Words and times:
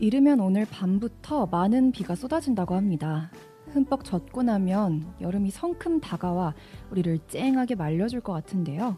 이르면 0.00 0.38
오늘 0.38 0.64
밤부터 0.64 1.46
많은 1.46 1.90
비가 1.90 2.14
쏟아진다고 2.14 2.76
합니다. 2.76 3.30
흠뻑 3.72 4.04
젖고 4.04 4.44
나면 4.44 5.04
여름이 5.20 5.50
성큼 5.50 6.00
다가와 6.00 6.54
우리를 6.90 7.18
쨍하게 7.26 7.74
말려줄 7.74 8.20
것 8.20 8.32
같은데요. 8.32 8.96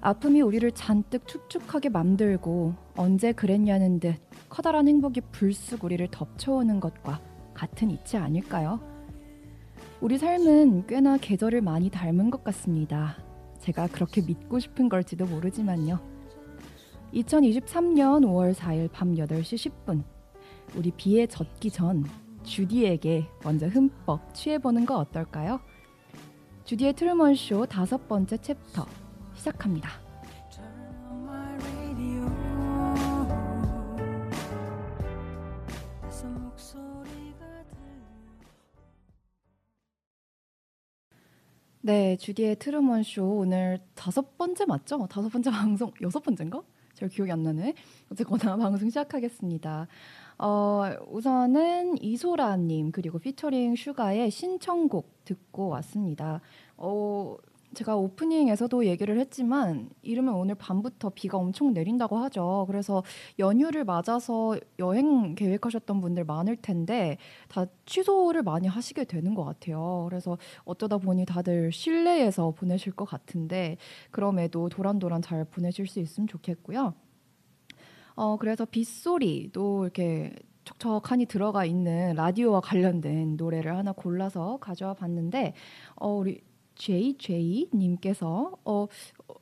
아픔이 0.00 0.42
우리를 0.42 0.70
잔뜩 0.72 1.26
축축하게 1.26 1.88
만들고 1.88 2.74
언제 2.96 3.32
그랬냐는 3.32 3.98
듯 3.98 4.14
커다란 4.48 4.86
행복이 4.86 5.22
불쑥 5.32 5.82
우리를 5.82 6.06
덮쳐오는 6.10 6.78
것과 6.78 7.20
같은 7.52 7.90
이치 7.90 8.16
아닐까요? 8.16 8.78
우리 10.00 10.18
삶은 10.18 10.86
꽤나 10.86 11.16
계절을 11.16 11.62
많이 11.62 11.90
닮은 11.90 12.30
것 12.30 12.44
같습니다. 12.44 13.16
제가 13.58 13.88
그렇게 13.88 14.20
믿고 14.20 14.60
싶은 14.60 14.88
걸지도 14.88 15.26
모르지만요. 15.26 16.15
2023년 17.14 18.24
5월 18.24 18.54
4일 18.54 18.90
밤 18.92 19.14
8시 19.14 19.70
10분. 19.86 20.02
우리 20.74 20.90
비에 20.90 21.26
젖기 21.26 21.70
전 21.70 22.04
주디에게 22.42 23.26
먼저 23.44 23.66
흠뻑 23.66 24.34
취해보는 24.34 24.86
거 24.86 24.98
어떨까요? 24.98 25.60
주디의 26.64 26.94
트루먼 26.94 27.34
쇼 27.34 27.64
다섯 27.66 28.08
번째 28.08 28.36
챕터 28.38 28.86
시작합니다. 29.34 29.88
네, 41.82 42.16
주디의 42.16 42.56
트루먼 42.58 43.04
쇼 43.04 43.38
오늘 43.38 43.78
다섯 43.94 44.36
번째 44.36 44.64
맞죠? 44.64 45.06
다섯 45.06 45.28
번째 45.28 45.50
방송 45.52 45.92
여섯 46.02 46.18
번째인가? 46.18 46.62
잘 46.96 47.10
기억이 47.10 47.30
안 47.30 47.42
나네. 47.42 47.74
어쨌거나 48.10 48.56
방송 48.56 48.88
시작하겠습니다. 48.88 49.86
어, 50.38 50.82
우선은 51.10 52.02
이소라님 52.02 52.90
그리고 52.90 53.18
피처링 53.18 53.76
슈가의 53.76 54.30
신청곡 54.30 55.24
듣고 55.24 55.68
왔습니다. 55.68 56.40
어, 56.78 57.36
제가 57.76 57.94
오프닝에서도 57.94 58.86
얘기를 58.86 59.20
했지만 59.20 59.90
이러면 60.00 60.34
오늘 60.34 60.54
밤부터 60.54 61.10
비가 61.10 61.36
엄청 61.36 61.74
내린다고 61.74 62.16
하죠. 62.16 62.64
그래서 62.66 63.02
연휴를 63.38 63.84
맞아서 63.84 64.56
여행 64.78 65.34
계획하셨던 65.34 66.00
분들 66.00 66.24
많을 66.24 66.56
텐데 66.56 67.18
다 67.48 67.66
취소를 67.84 68.42
많이 68.42 68.66
하시게 68.66 69.04
되는 69.04 69.34
것 69.34 69.44
같아요. 69.44 70.06
그래서 70.08 70.38
어쩌다 70.64 70.96
보니 70.96 71.26
다들 71.26 71.70
실내에서 71.70 72.52
보내실 72.52 72.92
것 72.92 73.04
같은데 73.04 73.76
그럼에도 74.10 74.70
도란도란 74.70 75.20
잘 75.20 75.44
보내실 75.44 75.86
수 75.86 76.00
있으면 76.00 76.26
좋겠고요. 76.28 76.94
어, 78.14 78.36
그래서 78.38 78.64
빗소리도 78.64 79.84
이렇게 79.84 80.34
촉촉하니 80.64 81.26
들어가 81.26 81.64
있는 81.64 82.14
라디오와 82.16 82.60
관련된 82.60 83.36
노래를 83.36 83.76
하나 83.76 83.92
골라서 83.92 84.58
가져와 84.60 84.94
봤는데 84.94 85.54
어, 85.94 86.08
우리 86.08 86.40
JJ 86.76 87.70
님께서 87.74 88.52
어 88.64 88.86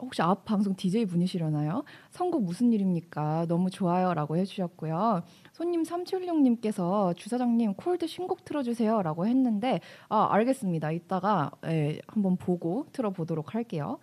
혹시 0.00 0.22
앞 0.22 0.44
방송 0.44 0.74
DJ 0.74 1.04
분이시려나요? 1.06 1.84
선곡 2.10 2.44
무슨 2.44 2.72
일입니까? 2.72 3.46
너무 3.48 3.70
좋아요라고 3.70 4.36
해주셨고요. 4.36 5.22
손님 5.52 5.84
376 5.84 6.40
님께서 6.40 7.12
주사장님 7.14 7.74
콜드 7.74 8.06
신곡 8.06 8.44
틀어주세요라고 8.44 9.26
했는데 9.26 9.80
아 10.08 10.28
알겠습니다. 10.30 10.92
이따가 10.92 11.50
예, 11.66 12.00
한번 12.06 12.36
보고 12.36 12.86
틀어보도록 12.92 13.54
할게요. 13.54 13.98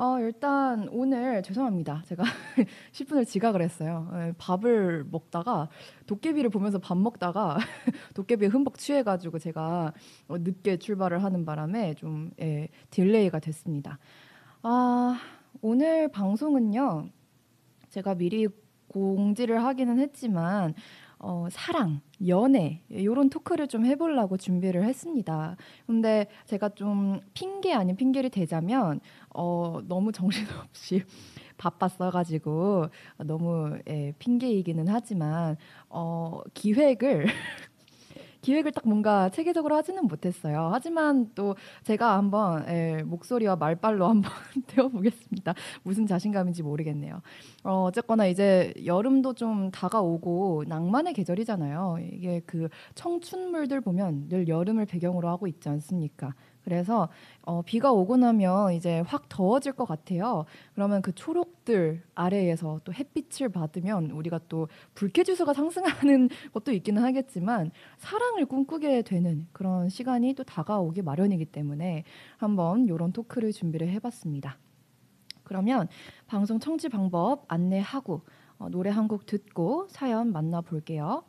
어, 0.00 0.20
일단 0.20 0.88
오늘 0.92 1.42
죄송합니다. 1.42 2.04
제가 2.06 2.22
10분을 2.92 3.26
지각을 3.26 3.60
했어요. 3.60 4.08
예, 4.14 4.32
밥을 4.38 5.04
먹다가 5.10 5.68
도깨비를 6.06 6.50
보면서 6.50 6.78
밥 6.78 6.96
먹다가 6.96 7.56
도깨비에 8.14 8.46
흠뻑 8.46 8.78
취해가지고 8.78 9.40
제가 9.40 9.92
어, 10.28 10.38
늦게 10.38 10.76
출발을 10.76 11.24
하는 11.24 11.44
바람에 11.44 11.94
좀 11.94 12.30
예, 12.40 12.68
delay가 12.90 13.40
됐습니다. 13.40 13.98
아, 14.62 15.18
오늘 15.62 16.06
방송은요. 16.12 17.08
제가 17.88 18.14
미리 18.14 18.46
공지를 18.86 19.64
하기는 19.64 19.98
했지만 19.98 20.74
어, 21.20 21.48
사랑, 21.50 22.00
연애 22.26 22.82
이런 22.88 23.28
토크를 23.28 23.66
좀 23.68 23.84
해보려고 23.84 24.36
준비를 24.36 24.84
했습니다. 24.84 25.56
근데 25.86 26.28
제가 26.46 26.70
좀 26.70 27.20
핑계 27.34 27.72
아닌 27.74 27.96
핑계를 27.96 28.30
대자면 28.30 29.00
어, 29.34 29.80
너무 29.86 30.12
정신없이 30.12 31.02
바빴어가지고 31.58 32.86
너무 33.24 33.78
예, 33.88 34.12
핑계이기는 34.18 34.86
하지만 34.88 35.56
어, 35.88 36.40
기획을 36.54 37.26
기획을 38.48 38.72
딱 38.72 38.88
뭔가 38.88 39.28
체계적으로 39.28 39.76
하지는 39.76 40.06
못했어요. 40.06 40.70
하지만 40.72 41.30
또 41.34 41.54
제가 41.84 42.16
한번 42.16 42.64
예, 42.68 43.02
목소리와 43.04 43.56
말빨로 43.56 44.06
한번 44.08 44.32
태워보겠습니다. 44.68 45.52
무슨 45.82 46.06
자신감인지 46.06 46.62
모르겠네요. 46.62 47.20
어, 47.64 47.82
어쨌거나 47.82 48.26
이제 48.26 48.72
여름도 48.86 49.34
좀 49.34 49.70
다가오고 49.70 50.64
낭만의 50.66 51.12
계절이잖아요. 51.12 51.98
이게 52.10 52.40
그 52.46 52.70
청춘물들 52.94 53.82
보면 53.82 54.30
늘 54.30 54.48
여름을 54.48 54.86
배경으로 54.86 55.28
하고 55.28 55.46
있지 55.46 55.68
않습니까? 55.68 56.32
그래서 56.68 57.08
어, 57.42 57.62
비가 57.62 57.92
오고 57.92 58.18
나면 58.18 58.74
이제 58.74 59.00
확 59.06 59.30
더워질 59.30 59.72
것 59.72 59.86
같아요. 59.86 60.44
그러면 60.74 61.00
그 61.00 61.14
초록들 61.14 62.02
아래에서 62.14 62.80
또 62.84 62.92
햇빛을 62.92 63.48
받으면 63.48 64.10
우리가 64.10 64.38
또 64.50 64.68
불쾌지수가 64.94 65.54
상승하는 65.54 66.28
것도 66.52 66.72
있기는 66.72 67.02
하겠지만 67.02 67.70
사랑을 67.96 68.44
꿈꾸게 68.44 69.00
되는 69.00 69.46
그런 69.52 69.88
시간이 69.88 70.34
또 70.34 70.44
다가오기 70.44 71.00
마련이기 71.00 71.46
때문에 71.46 72.04
한번 72.36 72.84
이런 72.84 73.12
토크를 73.12 73.52
준비를 73.52 73.88
해봤습니다. 73.88 74.58
그러면 75.44 75.88
방송 76.26 76.60
청취 76.60 76.90
방법 76.90 77.44
안내하고 77.48 78.20
어, 78.58 78.68
노래 78.68 78.90
한 78.90 79.08
곡 79.08 79.24
듣고 79.24 79.86
사연 79.88 80.32
만나볼게요. 80.32 81.24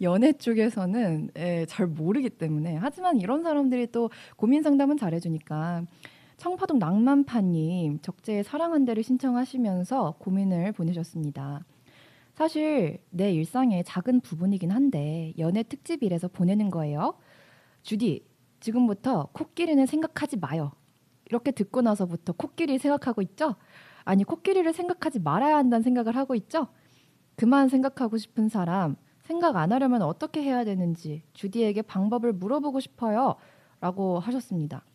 연애 0.00 0.32
쪽에서는 0.32 1.32
예, 1.36 1.66
잘 1.68 1.86
모르기 1.88 2.30
때문에. 2.30 2.76
하지만 2.76 3.20
이런 3.20 3.42
사람들이 3.42 3.92
또 3.92 4.08
고민 4.36 4.62
상담은 4.62 4.96
잘해주니까. 4.96 5.84
청파동 6.38 6.78
낭만파님 6.78 8.00
적재의 8.00 8.44
사랑한대를 8.44 9.02
신청하시면서 9.02 10.14
고민을 10.20 10.72
보내셨습니다. 10.72 11.66
사실 12.40 13.04
내 13.10 13.30
일상의 13.34 13.84
작은 13.84 14.22
부분이긴 14.22 14.70
한데 14.70 15.34
연애 15.36 15.62
특집이라서 15.62 16.28
보내는 16.28 16.70
거예요. 16.70 17.18
주디, 17.82 18.24
지금부터 18.60 19.28
코끼리는 19.34 19.84
생각하지 19.84 20.38
마요. 20.38 20.72
이렇게 21.26 21.50
듣고 21.50 21.82
나서부터 21.82 22.32
코끼리 22.32 22.78
생각하고 22.78 23.20
있죠? 23.20 23.56
아니 24.04 24.24
코끼리를 24.24 24.72
생각하지 24.72 25.18
말아야 25.18 25.54
한다는 25.58 25.82
생각을 25.82 26.16
하고 26.16 26.34
있죠? 26.34 26.68
그만 27.36 27.68
생각하고 27.68 28.16
싶은 28.16 28.48
사람 28.48 28.96
생각 29.20 29.56
안 29.56 29.70
하려면 29.70 30.00
어떻게 30.00 30.42
해야 30.42 30.64
되는지 30.64 31.22
주디에게 31.34 31.82
방법을 31.82 32.32
물어보고 32.32 32.80
싶어요. 32.80 33.36
라고 33.82 34.18
하셨습니다. 34.18 34.86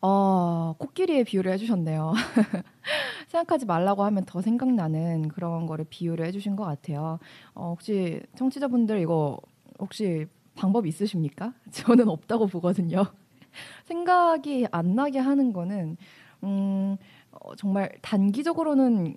어, 0.00 0.74
코끼리의 0.78 1.24
비유를 1.24 1.52
해주셨네요. 1.52 2.12
생각하지 3.32 3.64
말라고 3.64 4.04
하면 4.04 4.24
더 4.26 4.42
생각나는 4.42 5.28
그런 5.28 5.66
거를 5.66 5.86
비유를 5.88 6.26
해주신 6.26 6.54
것 6.54 6.64
같아요. 6.64 7.18
어, 7.54 7.70
혹시 7.70 8.20
청취자분들 8.36 9.00
이거 9.00 9.38
혹시 9.78 10.26
방법 10.54 10.86
있으십니까? 10.86 11.54
저는 11.72 12.08
없다고 12.08 12.46
보거든요. 12.46 13.06
생각이 13.84 14.66
안 14.70 14.94
나게 14.94 15.18
하는 15.18 15.52
거는 15.52 15.96
음, 16.44 16.96
어, 17.30 17.56
정말 17.56 17.90
단기적으로는 18.02 19.16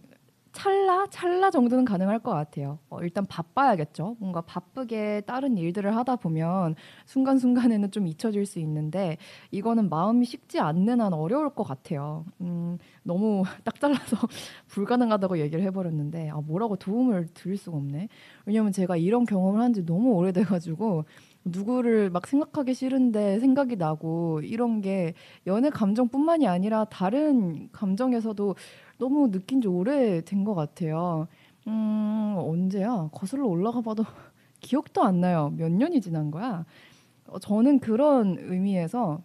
찰나 0.56 1.06
찰나 1.10 1.52
정도는 1.52 1.84
가능할 1.86 2.20
것 2.20 2.32
같아요. 2.32 2.80
어, 2.90 3.02
일단 3.02 3.26
바빠야겠죠. 3.26 4.16
뭔가 4.20 4.40
바쁘게 4.42 5.24
다른 5.28 5.58
일들을 5.58 5.96
하다 5.96 6.16
보면 6.16 6.76
순간 7.06 7.38
순간에는 7.38 7.92
좀 7.92 8.08
잊혀질 8.08 8.46
수 8.46 8.60
있는데 8.60 9.18
이거는 9.52 9.90
마음이 9.90 10.26
식지 10.26 10.60
않는 10.62 11.02
한 11.02 11.14
어려울 11.14 11.50
것 11.50 11.64
같아요. 11.64 12.26
음, 12.42 12.78
너무 13.04 13.44
딱 13.66 13.80
잘라서 13.80 14.18
불가능하다고 14.70 15.40
얘기를 15.40 15.62
해버렸는데 15.66 16.30
아, 16.30 16.38
뭐라고 16.42 16.78
도움을 16.78 17.28
드릴 17.34 17.58
수가 17.58 17.76
없네. 17.78 18.08
왜냐면 18.46 18.72
제가 18.72 18.96
이런 18.98 19.26
경험을 19.26 19.62
한 19.62 19.76
지 19.76 19.86
너무 19.86 20.12
오래돼가지고 20.14 21.04
누구를 21.44 22.10
막 22.10 22.28
생각하기 22.28 22.74
싫은데 22.74 23.40
생각이 23.40 23.76
나고 23.76 24.42
이런 24.42 24.80
게 24.82 25.14
연애 25.48 25.70
감정뿐만이 25.70 26.48
아니라 26.48 26.86
다른 26.86 27.68
감정에서도 27.74 28.56
너무 28.98 29.32
느낀 29.32 29.62
지 29.62 29.68
오래된 29.68 30.44
것 30.44 30.56
같아요. 30.56 31.28
음, 31.68 32.36
언제야? 32.38 33.10
거슬러 33.12 33.46
올라가 33.48 33.82
봐도 33.82 34.04
기억도 34.62 35.04
안 35.04 35.20
나요. 35.22 35.54
몇 35.58 35.72
년이 35.72 36.02
지난 36.02 36.32
거야. 36.32 36.66
어, 37.28 37.40
저는 37.40 37.80
그런 37.80 38.38
의미에서 38.40 39.22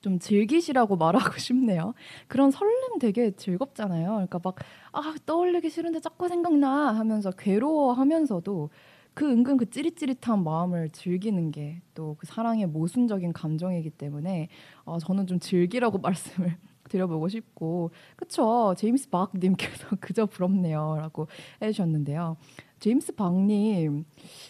좀 0.00 0.18
즐기시라고 0.18 0.96
말하고 0.96 1.38
싶네요. 1.38 1.94
그런 2.26 2.50
설렘 2.50 2.98
되게 3.00 3.32
즐겁잖아요. 3.32 4.08
그러니까 4.12 4.40
막, 4.42 4.56
아, 4.92 5.14
떠올리기 5.26 5.68
싫은데 5.70 6.00
자꾸 6.00 6.28
생각나 6.28 6.92
하면서 6.96 7.30
괴로워하면서도 7.32 8.70
그 9.12 9.30
은근 9.30 9.56
그 9.58 9.68
찌릿찌릿한 9.68 10.42
마음을 10.44 10.88
즐기는 10.90 11.50
게 11.50 11.82
또 11.94 12.14
그 12.18 12.26
사랑의 12.26 12.66
모순적인 12.66 13.32
감정이기 13.32 13.90
때문에 13.90 14.48
어, 14.84 14.98
저는 14.98 15.26
좀 15.26 15.38
즐기라고 15.38 15.98
말씀을 16.00 16.56
드려보고 16.90 17.28
싶고 17.28 17.90
그쵸 18.16 18.74
제임스 18.76 19.08
박 19.08 19.32
님께서 19.34 19.88
그저 20.00 20.26
부럽네요라고 20.26 21.28
해주셨는데요. 21.62 22.36
제임스 22.80 23.14
박님 23.14 24.04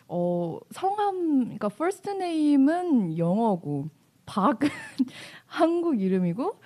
어, 0.09 0.59
성함 0.71 1.41
그러니까 1.43 1.69
first 1.69 2.11
name은 2.11 3.19
영어고 3.19 3.89
박은 4.27 4.69
한국 5.47 6.01
이름이고 6.01 6.61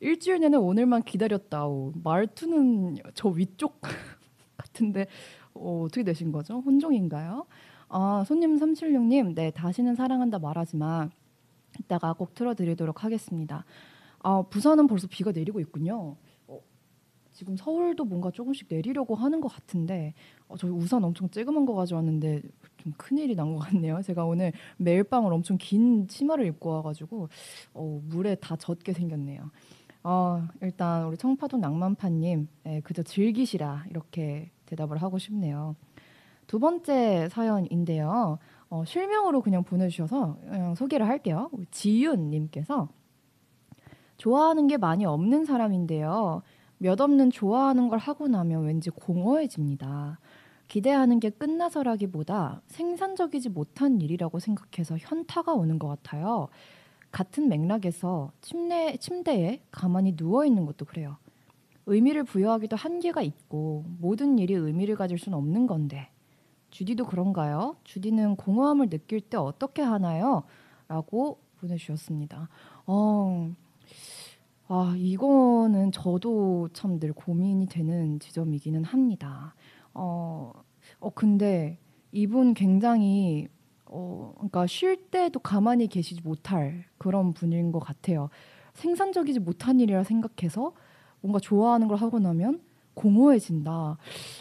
일주일 0.00 0.40
내내 0.40 0.56
오늘만 0.56 1.02
기다렸다오 1.02 1.92
말투는 2.02 2.96
저 3.14 3.28
위쪽 3.28 3.80
같은데 4.56 5.06
어, 5.54 5.84
어떻게 5.86 6.02
되신 6.02 6.32
거죠? 6.32 6.60
혼종인가요? 6.60 7.46
아, 7.92 8.24
손님 8.26 8.56
376님, 8.56 9.34
네, 9.34 9.50
다시는 9.50 9.96
사랑한다 9.96 10.38
말하지 10.38 10.76
마. 10.76 11.08
이따가 11.78 12.12
꼭 12.12 12.34
틀어드리도록 12.34 13.04
하겠습니다. 13.04 13.64
아, 14.22 14.42
부산은 14.42 14.86
벌써 14.86 15.06
비가 15.06 15.32
내리고 15.32 15.60
있군요. 15.60 16.16
어, 16.46 16.60
지금 17.32 17.56
서울도 17.56 18.04
뭔가 18.04 18.30
조금씩 18.30 18.66
내리려고 18.70 19.14
하는 19.14 19.40
것 19.40 19.48
같은데 19.48 20.14
어, 20.48 20.56
저희 20.56 20.70
우산 20.70 21.02
엄청 21.04 21.28
쬐그만 21.28 21.66
거 21.66 21.74
가져왔는데 21.74 22.42
좀 22.78 22.92
큰일이 22.96 23.34
난 23.34 23.52
것 23.54 23.58
같네요. 23.60 24.00
제가 24.02 24.24
오늘 24.24 24.52
매일 24.76 25.04
방을 25.04 25.32
엄청 25.32 25.56
긴 25.58 26.06
치마를 26.08 26.46
입고 26.46 26.70
와가지고 26.70 27.28
어, 27.74 28.00
물에 28.04 28.34
다 28.36 28.56
젖게 28.56 28.92
생겼네요. 28.92 29.50
어, 30.02 30.46
일단 30.62 31.06
우리 31.06 31.16
청파도 31.16 31.58
낭만파님 31.58 32.48
예, 32.66 32.80
그저 32.80 33.02
즐기시라 33.02 33.84
이렇게 33.90 34.50
대답을 34.66 34.98
하고 35.02 35.18
싶네요. 35.18 35.76
두 36.46 36.58
번째 36.58 37.28
사연인데요. 37.30 38.38
어, 38.70 38.84
실명으로 38.84 39.40
그냥 39.42 39.62
보내주셔서 39.62 40.38
그냥 40.42 40.74
소개를 40.74 41.06
할게요. 41.06 41.50
지윤님께서 41.70 42.88
좋아하는 44.20 44.66
게 44.66 44.76
많이 44.76 45.06
없는 45.06 45.46
사람인데요. 45.46 46.42
몇 46.76 47.00
없는 47.00 47.30
좋아하는 47.30 47.88
걸 47.88 47.98
하고 47.98 48.28
나면 48.28 48.64
왠지 48.64 48.90
공허해집니다. 48.90 50.20
기대하는 50.68 51.20
게 51.20 51.30
끝나서라기보다 51.30 52.60
생산적이지 52.66 53.48
못한 53.48 54.02
일이라고 54.02 54.38
생각해서 54.38 54.98
현타가 54.98 55.54
오는 55.54 55.78
것 55.78 55.88
같아요. 55.88 56.48
같은 57.10 57.48
맥락에서 57.48 58.30
침대, 58.42 58.98
침대에 58.98 59.62
가만히 59.70 60.14
누워 60.14 60.44
있는 60.44 60.66
것도 60.66 60.84
그래요. 60.84 61.16
의미를 61.86 62.22
부여하기도 62.22 62.76
한계가 62.76 63.22
있고 63.22 63.86
모든 64.00 64.38
일이 64.38 64.52
의미를 64.52 64.96
가질 64.96 65.18
수는 65.18 65.38
없는 65.38 65.66
건데 65.66 66.10
주디도 66.68 67.06
그런가요? 67.06 67.76
주디는 67.84 68.36
공허함을 68.36 68.90
느낄 68.90 69.22
때 69.22 69.38
어떻게 69.38 69.80
하나요? 69.80 70.42
라고 70.88 71.40
보내주셨습니다. 71.58 72.50
어, 72.86 73.50
아, 74.72 74.94
이거는 74.96 75.90
저도 75.92 76.68
참 76.72 77.00
늘 77.00 77.12
고민이 77.12 77.66
되는 77.66 78.20
지점이기는 78.20 78.84
합니다. 78.84 79.54
어, 79.94 80.52
어 81.00 81.10
근데 81.10 81.78
이분 82.12 82.54
굉장히 82.54 83.48
어, 83.86 84.32
그러니까 84.36 84.66
쉴 84.68 84.96
때도 85.10 85.40
가만히 85.40 85.88
계시지 85.88 86.22
못할 86.22 86.84
그런 86.98 87.32
분인 87.32 87.72
것 87.72 87.80
같아요. 87.80 88.30
생산적이지 88.74 89.40
못한 89.40 89.80
일이라 89.80 90.04
생각해서 90.04 90.72
뭔가 91.20 91.40
좋아하는 91.40 91.88
걸 91.88 91.96
하고 91.96 92.20
나면 92.20 92.60
공허해진다. 92.94 93.98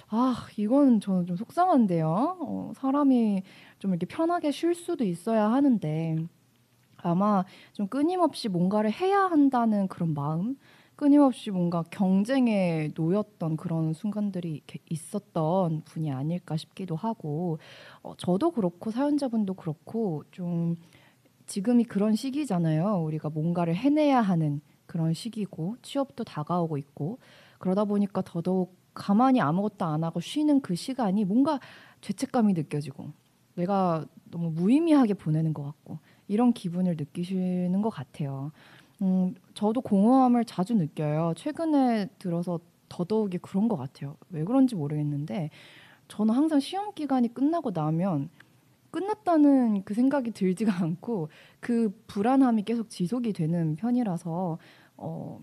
아, 0.10 0.48
이건 0.58 1.00
저는 1.00 1.26
좀 1.26 1.38
속상한데요. 1.38 2.38
어, 2.40 2.72
사람이 2.76 3.42
좀 3.80 3.92
이렇게 3.92 4.06
편하게 4.06 4.52
쉴 4.52 4.76
수도 4.76 5.04
있어야 5.04 5.52
하는데 5.52 6.18
아마 7.02 7.44
좀 7.74 7.88
끊임없이 7.88 8.50
뭔가를 8.50 8.92
해야 8.92 9.22
한다는 9.22 9.88
그런 9.88 10.14
마음, 10.14 10.58
끊임없이 10.96 11.50
뭔가 11.50 11.84
경쟁에 11.90 12.92
놓였던 12.94 13.56
그런 13.56 13.94
순간들이 13.94 14.64
있었던 14.90 15.84
분이 15.86 16.12
아닐까 16.12 16.58
싶기도 16.58 16.96
하고 16.98 17.58
어, 18.02 18.16
저도 18.18 18.52
그렇고 18.52 18.92
사연자분도 18.92 19.54
그렇고 19.54 20.24
좀 20.32 20.76
지금이 21.46 21.86
그런 21.86 22.16
시기잖아요. 22.16 23.02
우리가 23.06 23.30
뭔가를 23.30 23.76
해내야 23.76 24.20
하는 24.20 24.62
그런 24.86 25.14
시기고 25.14 25.78
취업도 25.82 26.26
다가오고 26.26 26.78
있고 26.78 27.20
그러다 27.60 27.86
보니까 27.86 28.22
더더욱 28.22 28.76
가만히 28.94 29.40
아무것도 29.40 29.86
안 29.86 30.04
하고 30.04 30.20
쉬는 30.20 30.60
그 30.60 30.76
시간이 30.76 31.24
뭔가 31.24 31.60
죄책감이 32.02 32.54
느껴지고 32.54 33.14
내가 33.56 34.06
너무 34.26 34.52
무의미하게 34.52 35.14
보내는 35.14 35.54
것 35.54 35.64
같고 35.64 36.00
이런 36.30 36.54
기분을 36.54 36.96
느끼시는 36.98 37.82
것 37.82 37.90
같아요. 37.90 38.52
음, 39.02 39.36
저도 39.56 39.82
공허함을 39.82 40.46
자주 40.46 40.76
느껴요. 40.76 41.34
최근에 41.36 42.08
들어서 42.20 42.60
더더욱이 42.88 43.40
그런 43.40 43.68
것 43.68 43.76
같아요. 43.78 44.16
왜 44.30 44.44
그런지 44.46 44.76
모르겠는데 44.76 45.50
저는 46.08 46.34
항상 46.34 46.60
시험 46.60 46.94
기간이 46.94 47.34
끝나고 47.34 47.72
나면 47.72 48.30
끝났다는 48.92 49.84
그 49.84 49.94
생각이 49.94 50.32
들지가 50.32 50.72
않고 50.84 51.30
그 51.60 51.92
불안함이 52.08 52.64
계속 52.64 52.90
지속이 52.90 53.34
되는 53.34 53.76
편이라서 53.76 54.58
어, 54.98 55.40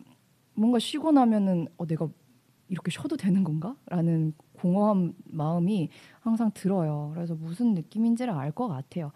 뭔가 0.55 0.79
쉬고 0.79 1.13
나면은 1.13 1.69
어, 1.79 1.87
내가 1.87 2.09
이렇게 2.69 2.91
쉬어도 2.91 3.17
되는 3.17 3.45
건가? 3.45 3.77
라는 3.87 4.33
공허한 4.55 5.15
마음이 5.25 5.89
항상 6.21 6.51
들어요. 6.55 7.13
그래서 7.15 7.35
무슨 7.35 7.75
느낌인지를 7.75 8.33
알 8.33 8.51
것 8.53 8.69
같아요. 8.69 9.13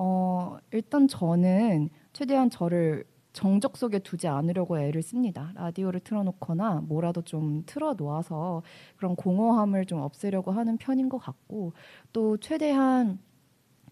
어, 0.00 0.58
일단 0.70 1.08
저는 1.08 1.90
최대한 2.12 2.50
저를 2.50 3.04
정적 3.32 3.76
속에 3.76 3.98
두지 3.98 4.28
않으려고 4.28 4.78
애를 4.78 5.02
씁니다. 5.02 5.50
라디오를 5.56 5.98
틀어놓거나 6.00 6.82
뭐라도 6.86 7.22
좀 7.22 7.64
틀어놓아서 7.66 8.62
그런 8.96 9.16
공허함을 9.16 9.86
좀 9.86 10.00
없애려고 10.00 10.52
하는 10.52 10.76
편인 10.76 11.08
것 11.08 11.18
같고 11.18 11.72
또 12.12 12.36
최대한 12.36 13.18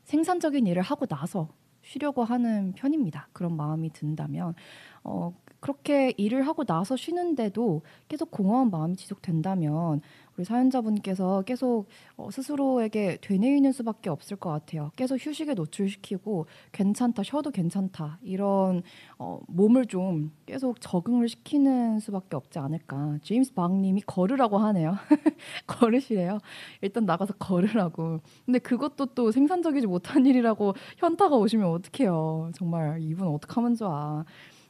생산적인 0.05 0.69
일을 0.69 0.81
하고 0.81 1.07
나서 1.07 1.49
쉬려고 1.83 2.23
하는 2.23 2.73
편입니다. 2.73 3.29
그런 3.33 3.57
마음이 3.57 3.91
든다면 3.91 4.55
어, 5.03 5.35
그렇게 5.61 6.13
일을 6.17 6.47
하고 6.47 6.65
나서 6.65 6.97
쉬는데도 6.97 7.83
계속 8.09 8.31
공허한 8.31 8.71
마음이 8.71 8.97
지속된다면 8.97 10.01
우리 10.37 10.45
사연자분께서 10.45 11.43
계속 11.43 11.87
어, 12.17 12.31
스스로에게 12.31 13.19
되뇌이는 13.23 13.73
수밖에 13.73 14.11
없을 14.11 14.37
것 14.37 14.51
같아요. 14.51 14.91
계속 14.97 15.17
휴식에 15.19 15.55
노출시키고 15.55 16.47
괜찮다, 16.73 17.23
쉬어도 17.23 17.51
괜찮다 17.51 18.19
이런 18.23 18.83
어, 19.19 19.41
몸을 19.49 19.87
좀 19.87 20.33
계속 20.45 20.81
적응을 20.81 21.29
시키는 21.29 22.01
수밖에 22.01 22.37
없지 22.37 22.59
않을까. 22.59 23.19
제임스 23.23 23.55
박님이 23.55 24.03
걸으라고 24.03 24.59
하네요. 24.59 24.97
걸으시래요. 25.67 26.39
일단 26.83 27.07
나가서 27.07 27.35
걸으라고. 27.39 28.21
근데 28.45 28.59
그것도 28.59 29.07
또 29.15 29.31
생산적이지 29.33 29.87
못한 29.87 30.27
일이라고 30.27 30.75
현타가 30.99 31.37
오시면 31.37 31.67
어떡해요. 31.67 32.51
정말 32.55 33.01
이분 33.01 33.29
어떡하면 33.29 33.75
좋아. 33.75 34.25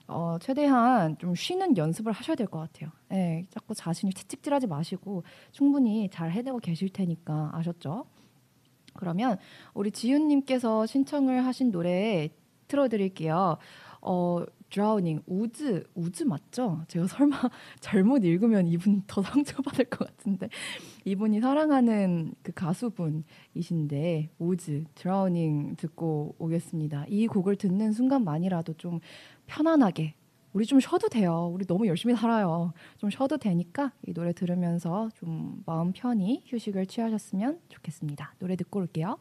어, 0.09 0.39
최대한 0.41 1.19
좀 1.19 1.35
쉬는 1.35 1.77
연습을 1.77 2.13
하셔야 2.13 2.37
될 2.37 2.47
것 2.47 2.61
같아요. 2.61 2.91
예, 3.13 3.45
자꾸 3.51 3.75
자신이 3.75 4.13
채찍질하지 4.13 4.67
마시고 4.69 5.25
충분히 5.53 6.09
잘 6.11 6.31
해내고 6.31 6.59
계실 6.61 6.89
테니까 6.91 7.51
아셨죠? 7.53 8.07
그러면 8.95 9.37
우리 9.75 9.91
지윤님께서 9.91 10.87
신청을 10.87 11.45
하신 11.45 11.71
노래 11.73 12.29
틀어드릴게요. 12.69 13.59
어, 14.01 14.45
드라우닝 14.71 15.23
우즈 15.27 15.85
우즈 15.95 16.25
맞죠? 16.25 16.83
제가 16.89 17.07
설마 17.07 17.37
잘못 17.81 18.25
읽으면 18.25 18.67
이분 18.67 19.03
더 19.07 19.23
상처받을 19.23 19.85
것 19.87 20.07
같은데 20.09 20.49
이분이 21.05 21.41
사랑하는 21.41 22.35
그 22.43 22.53
가수분이신데 22.53 24.31
우즈 24.39 24.85
드라우닝 24.95 25.77
듣고 25.77 26.35
오겠습니다. 26.39 27.07
이 27.09 27.27
곡을 27.27 27.57
듣는 27.57 27.93
순간만이라도 27.93 28.75
좀 28.75 29.01
편안하게 29.47 30.15
우리 30.53 30.65
좀 30.65 30.81
쉬어도 30.81 31.09
돼요. 31.09 31.51
우리 31.53 31.67
너무 31.67 31.87
열심히 31.87 32.17
살아요. 32.17 32.73
좀 32.97 33.11
쉬어도 33.11 33.37
되니까 33.37 33.93
이 34.07 34.15
노래 34.15 34.33
들으면서 34.33 35.11
좀 35.15 35.63
마음 35.67 35.93
편히 35.93 36.43
휴식을 36.47 36.87
취하셨으면 36.87 37.61
좋겠습니다. 37.69 38.35
노래 38.39 38.57
듣고 38.57 38.81
올게요. 38.81 39.19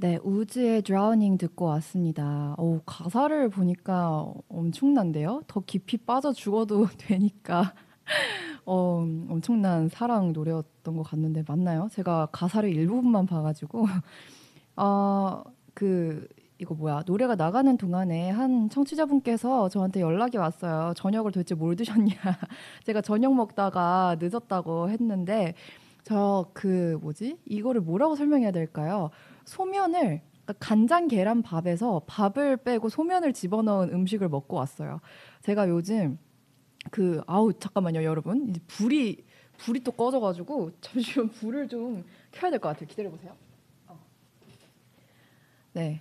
네, 0.00 0.16
우즈의 0.22 0.82
Drowning 0.82 1.38
듣고 1.38 1.64
왔습니다. 1.66 2.54
오, 2.56 2.80
가사를 2.86 3.48
보니까 3.48 4.32
엄청난데요. 4.48 5.42
더 5.48 5.60
깊이 5.66 5.96
빠져 5.96 6.32
죽어도 6.32 6.86
되니까 6.98 7.74
어, 8.64 8.98
엄청난 9.28 9.88
사랑 9.88 10.32
노래였던 10.32 10.96
것 10.96 11.02
같는데 11.02 11.42
맞나요? 11.48 11.88
제가 11.90 12.28
가사를 12.30 12.72
일부분만 12.72 13.26
봐가지고 13.26 13.86
어, 14.76 15.42
그 15.74 16.28
이거 16.60 16.74
뭐야 16.74 17.02
노래가 17.06 17.34
나가는 17.34 17.76
동안에 17.76 18.30
한 18.30 18.68
청취자분께서 18.70 19.68
저한테 19.68 20.00
연락이 20.00 20.36
왔어요. 20.36 20.92
저녁을 20.94 21.32
도대체 21.32 21.56
뭘 21.56 21.74
드셨냐? 21.74 22.14
제가 22.84 23.00
저녁 23.00 23.34
먹다가 23.34 24.16
늦었다고 24.20 24.90
했는데 24.90 25.54
저 26.04 26.46
그 26.54 26.98
뭐지 27.02 27.38
이거를 27.46 27.80
뭐라고 27.80 28.16
설명해야 28.16 28.52
될까요? 28.52 29.10
소면을 29.48 30.20
그러니까 30.44 30.52
간장 30.60 31.08
계란 31.08 31.42
밥에서 31.42 32.02
밥을 32.06 32.58
빼고 32.58 32.88
소면을 32.88 33.32
집어넣은 33.32 33.92
음식을 33.92 34.28
먹고 34.28 34.56
왔어요. 34.56 35.00
제가 35.42 35.68
요즘 35.68 36.18
그 36.90 37.20
아우 37.26 37.52
잠깐만요 37.52 38.02
여러분 38.04 38.48
이제 38.48 38.60
불이 38.66 39.24
불이 39.58 39.80
또 39.80 39.90
꺼져가지고 39.92 40.70
잠시만 40.80 41.30
불을 41.30 41.68
좀 41.68 42.04
켜야 42.30 42.50
될 42.50 42.60
것 42.60 42.68
같아요. 42.68 42.86
기다려 42.86 43.10
보세요. 43.10 43.32
어. 43.88 43.98
네. 45.72 46.00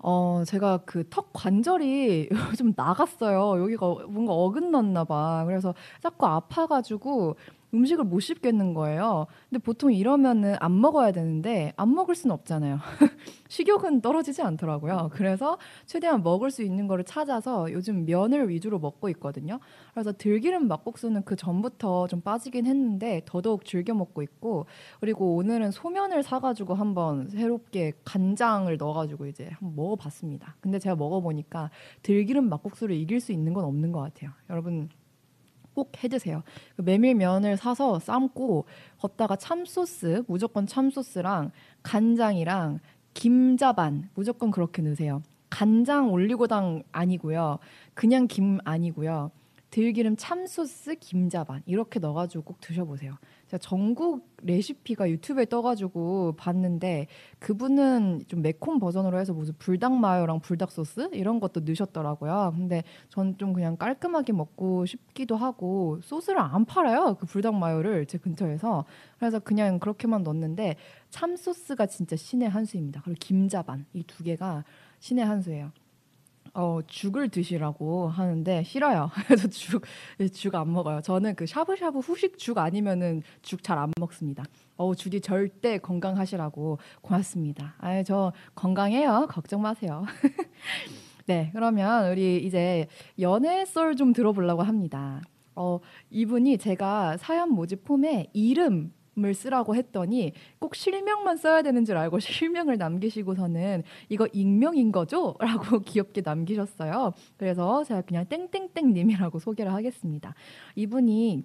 어, 0.00 0.44
제가 0.46 0.78
그 0.84 1.02
턱 1.10 1.30
관절이 1.32 2.28
좀 2.56 2.72
나갔어요. 2.76 3.60
여기가 3.62 4.06
뭔가 4.08 4.32
어긋났나 4.32 5.04
봐. 5.04 5.42
그래서 5.46 5.74
자꾸 6.00 6.26
아파가지고 6.26 7.34
음식을 7.74 8.04
못 8.04 8.20
씹겠는 8.20 8.74
거예요. 8.74 9.26
근데 9.48 9.62
보통 9.62 9.92
이러면은 9.92 10.56
안 10.60 10.80
먹어야 10.80 11.12
되는데 11.12 11.72
안 11.76 11.94
먹을 11.94 12.14
수는 12.14 12.32
없잖아요. 12.34 12.78
식욕은 13.48 14.00
떨어지지 14.00 14.42
않더라고요. 14.42 15.10
그래서 15.12 15.58
최대한 15.86 16.22
먹을 16.22 16.50
수 16.50 16.62
있는 16.62 16.86
거를 16.86 17.04
찾아서 17.04 17.70
요즘 17.72 18.04
면을 18.04 18.48
위주로 18.48 18.78
먹고 18.78 19.08
있거든요. 19.10 19.60
그래서 19.92 20.12
들기름 20.12 20.68
막국수는 20.68 21.24
그 21.24 21.36
전부터 21.36 22.08
좀 22.08 22.20
빠지긴 22.20 22.66
했는데 22.66 23.22
더더욱 23.24 23.64
즐겨 23.64 23.94
먹고 23.94 24.22
있고 24.22 24.66
그리고 25.00 25.36
오늘은 25.36 25.70
소면을 25.70 26.22
사가지고 26.22 26.74
한번 26.74 27.28
새롭게 27.28 27.92
간장을 28.04 28.74
넣어가지고 28.76 29.26
이제 29.26 29.50
한번 29.52 29.76
먹어봤습니다. 29.76 30.56
근데 30.60 30.78
제가 30.78 30.96
먹어보니까 30.96 31.70
들기름 32.02 32.48
막국수를 32.48 32.94
이길 32.96 33.20
수 33.20 33.32
있는 33.32 33.52
건 33.54 33.64
없는 33.64 33.92
것 33.92 34.00
같아요. 34.00 34.30
여러분 34.50 34.88
꼭 35.78 35.92
해드세요. 36.02 36.42
그 36.74 36.82
메밀면을 36.82 37.56
사서 37.56 38.00
삶고 38.00 38.64
걷다가 38.98 39.36
참소스 39.36 40.24
무조건 40.26 40.66
참소스랑 40.66 41.52
간장이랑 41.84 42.80
김자반 43.14 44.10
무조건 44.14 44.50
그렇게 44.50 44.82
넣으세요. 44.82 45.22
간장 45.50 46.10
올리고당 46.10 46.82
아니고요. 46.90 47.60
그냥 47.94 48.26
김 48.26 48.58
아니고요. 48.64 49.30
들기름 49.70 50.16
참소스 50.16 50.96
김자반 50.96 51.62
이렇게 51.64 52.00
넣어가지고 52.00 52.42
꼭 52.42 52.60
드셔보세요. 52.60 53.16
제가 53.48 53.58
전국 53.58 54.28
레시피가 54.42 55.10
유튜브에 55.10 55.46
떠가지고 55.46 56.34
봤는데 56.36 57.06
그분은 57.38 58.22
좀 58.28 58.42
매콤 58.42 58.78
버전으로 58.78 59.18
해서 59.18 59.32
무슨 59.32 59.54
불닭 59.58 59.94
마요랑 59.94 60.40
불닭 60.40 60.70
소스 60.70 61.08
이런 61.12 61.40
것도 61.40 61.60
넣으셨더라고요. 61.60 62.52
근데 62.54 62.84
전 63.08 63.36
좀 63.38 63.52
그냥 63.52 63.76
깔끔하게 63.76 64.32
먹고 64.32 64.84
싶기도 64.86 65.36
하고 65.36 65.98
소스를 66.02 66.40
안 66.40 66.64
팔아요. 66.64 67.16
그 67.18 67.26
불닭 67.26 67.54
마요를 67.54 68.06
제 68.06 68.18
근처에서 68.18 68.84
그래서 69.18 69.38
그냥 69.38 69.78
그렇게만 69.78 70.22
넣었는데 70.22 70.76
참 71.10 71.36
소스가 71.36 71.86
진짜 71.86 72.16
신의 72.16 72.48
한 72.48 72.64
수입니다. 72.64 73.00
그리고 73.04 73.18
김자반 73.20 73.86
이 73.94 74.02
두 74.04 74.24
개가 74.24 74.64
신의 75.00 75.24
한 75.24 75.40
수예요. 75.42 75.70
어, 76.58 76.80
죽을 76.88 77.28
드시라고 77.28 78.08
하는데 78.08 78.64
싫어요. 78.64 79.10
그래서 79.28 79.46
죽, 79.48 79.84
죽 80.32 80.54
안 80.56 80.72
먹어요. 80.72 81.00
저는 81.02 81.36
그 81.36 81.46
샤브샤브 81.46 82.00
후식 82.00 82.36
죽 82.36 82.58
아니면은 82.58 83.22
죽 83.42 83.62
잘 83.62 83.78
안 83.78 83.92
먹습니다. 84.00 84.42
어, 84.76 84.92
주디 84.92 85.20
절대 85.20 85.78
건강하시라고 85.78 86.78
고맙습니다. 87.00 87.76
아, 87.78 88.02
저 88.02 88.32
건강해요. 88.56 89.28
걱정 89.30 89.62
마세요. 89.62 90.04
네, 91.26 91.50
그러면 91.52 92.10
우리 92.10 92.44
이제 92.44 92.88
연애 93.20 93.64
썰 93.64 93.94
좀 93.94 94.12
들어보려고 94.12 94.62
합니다. 94.62 95.20
어, 95.54 95.78
이분이 96.10 96.58
제가 96.58 97.18
사연 97.18 97.50
모집 97.52 97.84
폼에 97.84 98.30
이름 98.32 98.92
을 99.24 99.34
쓰라고 99.34 99.74
했더니 99.74 100.32
꼭 100.58 100.74
실명만 100.74 101.36
써야 101.38 101.62
되는 101.62 101.84
줄 101.84 101.96
알고 101.96 102.18
실명을 102.20 102.78
남기시고서는 102.78 103.82
이거 104.08 104.28
익명인 104.32 104.92
거죠? 104.92 105.34
라고 105.40 105.80
귀엽게 105.80 106.22
남기셨어요. 106.24 107.12
그래서 107.36 107.82
제가 107.84 108.02
그냥 108.02 108.26
땡땡땡님이라고 108.26 109.38
소개를 109.38 109.74
하겠습니다. 109.74 110.34
이분이 110.76 111.44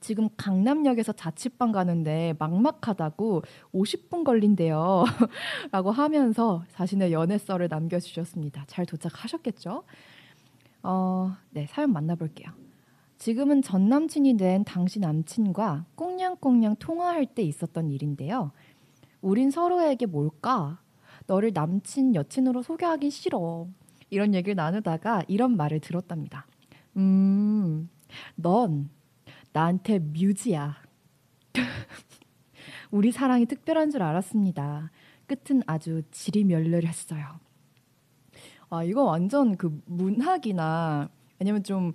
지금 0.00 0.28
강남역에서 0.36 1.12
자취방 1.12 1.72
가는데 1.72 2.34
막막하다고 2.38 3.42
50분 3.74 4.24
걸린대요. 4.24 5.04
라고 5.72 5.90
하면서 5.90 6.64
자신의 6.70 7.12
연애 7.12 7.36
썰을 7.36 7.68
남겨주셨습니다. 7.68 8.64
잘 8.66 8.86
도착하셨겠죠? 8.86 9.82
어, 10.84 11.36
네, 11.50 11.66
사연 11.66 11.92
만나볼게요. 11.92 12.67
지금은 13.18 13.62
전 13.62 13.88
남친이 13.88 14.36
된 14.36 14.64
당시 14.64 15.00
남친과 15.00 15.86
꽁냥꽁냥 15.96 16.76
통화할 16.76 17.26
때 17.26 17.42
있었던 17.42 17.90
일인데요. 17.90 18.52
우린 19.20 19.50
서로에게 19.50 20.06
뭘까? 20.06 20.80
너를 21.26 21.50
남친 21.52 22.14
여친으로 22.14 22.62
소개하긴 22.62 23.10
싫어. 23.10 23.66
이런 24.10 24.34
얘기를 24.34 24.54
나누다가 24.54 25.24
이런 25.26 25.56
말을 25.56 25.80
들었답니다. 25.80 26.46
음, 26.96 27.90
넌 28.36 28.88
나한테 29.52 29.98
뮤지야. 29.98 30.76
우리 32.90 33.10
사랑이 33.10 33.46
특별한 33.46 33.90
줄 33.90 34.02
알았습니다. 34.02 34.90
끝은 35.26 35.62
아주 35.66 36.02
질이 36.12 36.44
멸렬했어요. 36.44 37.40
아, 38.70 38.84
이거 38.84 39.02
완전 39.02 39.56
그 39.56 39.82
문학이나 39.86 41.10
아니면 41.40 41.62
좀 41.62 41.92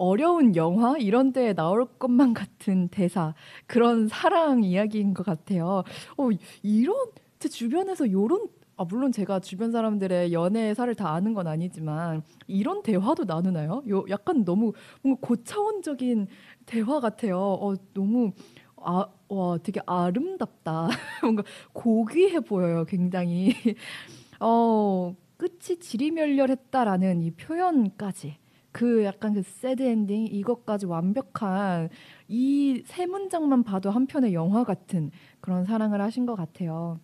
어려운 0.00 0.56
영화 0.56 0.96
이런 0.98 1.32
데에 1.32 1.52
나올 1.54 1.86
것만 1.98 2.34
같은 2.34 2.88
대사 2.88 3.34
그런 3.66 4.08
사랑 4.08 4.62
이야기인 4.64 5.14
것 5.14 5.24
같아요. 5.26 5.84
어 6.16 6.28
이런 6.62 6.96
제 7.38 7.48
주변에서 7.48 8.10
요런 8.10 8.48
아 8.76 8.84
물론 8.84 9.12
제가 9.12 9.40
주변 9.40 9.72
사람들의 9.72 10.32
연애사를 10.32 10.94
다 10.94 11.12
아는 11.12 11.34
건 11.34 11.46
아니지만 11.46 12.22
이런 12.46 12.82
대화도 12.82 13.24
나누나요? 13.24 13.82
요 13.90 14.04
약간 14.08 14.44
너무 14.44 14.72
뭔가 15.02 15.20
고차원적인 15.26 16.26
대화 16.66 17.00
같아요. 17.00 17.38
어 17.38 17.74
너무 17.94 18.32
아 18.76 19.06
와 19.32 19.58
되게 19.58 19.80
아름답다. 19.86 20.88
뭔가 21.22 21.44
고귀해 21.72 22.40
보여요 22.40 22.84
굉장히. 22.84 23.54
어 24.40 25.14
끝이 25.36 25.78
지리멸렬했다라는 25.78 27.22
이 27.22 27.30
표현까지 27.32 28.36
그 28.72 29.04
약간 29.04 29.34
그 29.34 29.42
새드 29.42 29.82
엔딩 29.82 30.26
이것까지 30.26 30.86
완벽한 30.86 31.88
이 32.28 32.82
세 32.86 33.06
문장만 33.06 33.64
봐도 33.64 33.90
한 33.90 34.06
편의 34.06 34.34
영화 34.34 34.64
같은 34.64 35.10
그런 35.40 35.64
사랑을 35.64 36.00
하신 36.00 36.26
것 36.26 36.34
같아요. 36.36 37.00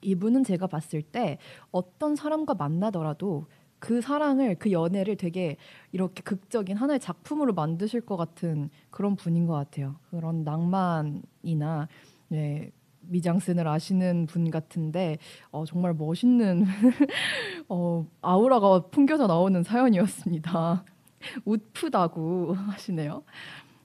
이분은 0.00 0.44
제가 0.44 0.66
봤을 0.68 1.02
때 1.02 1.38
어떤 1.72 2.16
사람과 2.16 2.54
만나더라도 2.54 3.46
그 3.80 4.00
사랑을 4.00 4.56
그 4.56 4.72
연애를 4.72 5.16
되게 5.16 5.56
이렇게 5.92 6.22
극적인 6.22 6.76
하나의 6.76 7.00
작품으로 7.00 7.54
만드실 7.54 8.00
것 8.02 8.16
같은 8.16 8.70
그런 8.90 9.16
분인 9.16 9.46
것 9.46 9.54
같아요. 9.54 9.96
그런 10.10 10.44
낭만이나 10.44 11.88
네, 12.28 12.70
미장센을 13.08 13.66
아시는 13.66 14.26
분 14.26 14.50
같은데 14.50 15.18
어, 15.50 15.64
정말 15.64 15.94
멋있는 15.94 16.64
어, 17.68 18.06
아우라가 18.22 18.86
풍겨져 18.90 19.26
나오는 19.26 19.62
사연이었습니다. 19.62 20.84
웃프다고 21.44 22.54
하시네요. 22.54 23.22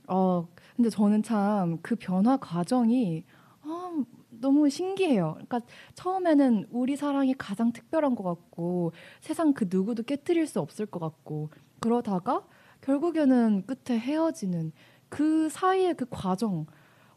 어, 0.07 0.47
근데 0.75 0.89
저는 0.89 1.23
참 1.23 1.77
그 1.81 1.95
변화 1.95 2.37
과정이 2.37 3.23
어, 3.63 4.03
너무 4.29 4.69
신기해요. 4.69 5.33
그러니까 5.35 5.61
처음에는 5.95 6.67
우리 6.71 6.95
사랑이 6.95 7.33
가장 7.35 7.71
특별한 7.71 8.15
것 8.15 8.23
같고 8.23 8.91
세상 9.21 9.53
그 9.53 9.67
누구도 9.69 10.03
깨뜨릴 10.03 10.47
수 10.47 10.59
없을 10.59 10.85
것 10.85 10.99
같고 10.99 11.49
그러다가 11.79 12.43
결국에는 12.81 13.65
끝에 13.65 13.97
헤어지는 13.97 14.71
그 15.09 15.47
사이의 15.49 15.95
그 15.95 16.05
과정. 16.09 16.65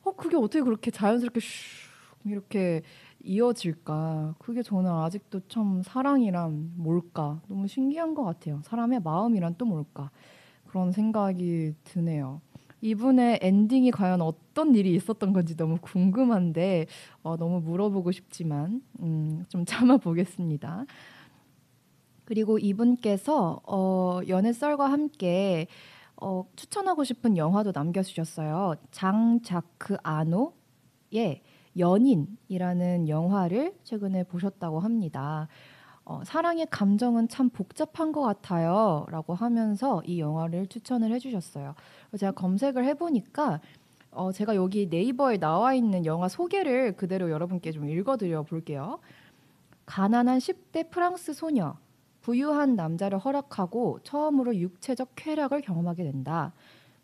어 0.03 0.13
그게 0.13 0.37
어떻게 0.37 0.63
그렇게 0.63 0.91
자연스럽게 0.93 1.41
슈 1.41 1.86
이렇게 2.27 2.83
이어질까? 3.23 4.37
그게 4.39 4.63
저는 4.63 4.91
아직도 4.91 5.41
참 5.49 5.83
사랑이란 5.83 6.73
뭘까? 6.77 7.41
너무 7.49 7.67
신기한 7.67 8.15
것 8.15 8.25
같아요. 8.25 8.61
사람의 8.65 9.01
마음이란 9.03 9.57
또 9.59 9.65
뭘까? 9.65 10.11
그런 10.67 10.93
생각이 10.93 11.75
드네요. 11.85 12.41
이분의 12.83 13.41
엔딩이 13.43 13.91
과연 13.91 14.21
어떤 14.21 14.75
일이 14.75 14.95
있었던 14.95 15.33
건지 15.33 15.57
너무 15.57 15.79
궁금한데 15.81 16.87
어, 17.23 17.37
너무 17.37 17.61
물어보고 17.61 18.13
싶지만 18.13 18.83
음, 19.01 19.45
좀 19.49 19.65
참아보겠습니다. 19.67 20.85
그리고 22.25 22.59
이분께서 22.59 23.61
어, 23.67 24.21
연애 24.29 24.53
썰과 24.53 24.91
함께 24.91 25.69
어, 26.21 26.45
추천하고 26.57 27.05
싶은 27.05 27.37
영화도 27.37 27.73
남겨주셨어요. 27.75 28.75
장자크 28.91 29.97
아노의 30.03 31.43
연인이라는 31.79 33.09
영화를 33.09 33.75
최근에 33.85 34.25
보셨다고 34.25 34.81
합니다. 34.81 35.49
어, 36.05 36.23
사랑의 36.25 36.67
감정은 36.71 37.29
참 37.29 37.51
복잡한 37.51 38.13
것 38.13 38.23
같아요. 38.23 39.05
라고 39.11 39.35
하면서 39.35 40.03
이 40.05 40.21
영화를 40.21 40.69
추천을 40.69 41.11
해주셨어요. 41.13 41.75
제가 42.17 42.33
검색을 42.33 42.85
해보니까 42.85 43.61
어, 44.13 44.33
제가 44.33 44.55
여기 44.55 44.87
네이버에 44.87 45.39
나와 45.39 45.75
있는 45.75 46.07
영화 46.07 46.29
소개를 46.29 46.97
그대로 46.97 47.31
여러분께 47.31 47.73
좀 47.73 47.89
읽어드려 47.89 48.45
볼게요. 48.45 49.01
가난한 49.85 50.39
10대 50.39 50.91
프랑스 50.91 51.33
소녀. 51.35 51.77
부유한 52.23 52.75
남자를 52.75 53.19
허락하고 53.19 54.01
처음으로 54.03 54.57
육체적 54.57 55.11
쾌락을 55.15 55.61
경험하게 55.61 56.05
된다. 56.05 56.53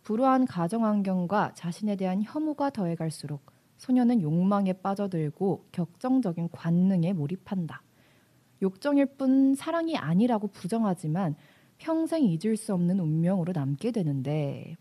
불우한 0.03 0.47
가정 0.47 0.85
환경과 0.85 1.53
자신에 1.55 1.95
대한 1.95 2.23
혐오가 2.23 2.71
더해갈수록 2.71 3.41
소녀는 3.83 4.23
욕망에 4.23 4.75
빠져들고 4.75 5.67
격정적인 5.73 6.51
관능에 6.53 7.13
몰입한다. 7.15 7.83
욕정일 8.63 9.07
뿐 9.07 9.57
사랑이 9.57 9.97
아니라고 9.97 10.47
부정하지만 10.47 11.35
평생 11.79 12.23
잊을 12.23 12.57
수 12.57 12.75
없는 12.75 13.01
운명으로 13.01 13.53
남게 13.53 13.91
되는데 13.91 14.77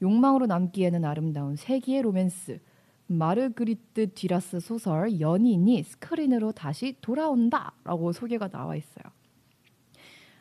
욕망으로 0.00 0.46
남기에는 0.46 1.04
아름다운 1.04 1.54
세기의 1.56 2.00
로맨스 2.00 2.60
마르그리트 3.08 4.14
뒤라스 4.14 4.60
소설 4.60 5.20
연인이 5.20 5.82
스크린으로 5.82 6.52
다시 6.52 6.96
돌아온다라고 7.02 8.12
소개가 8.12 8.48
나와 8.48 8.74
있어요. 8.74 9.04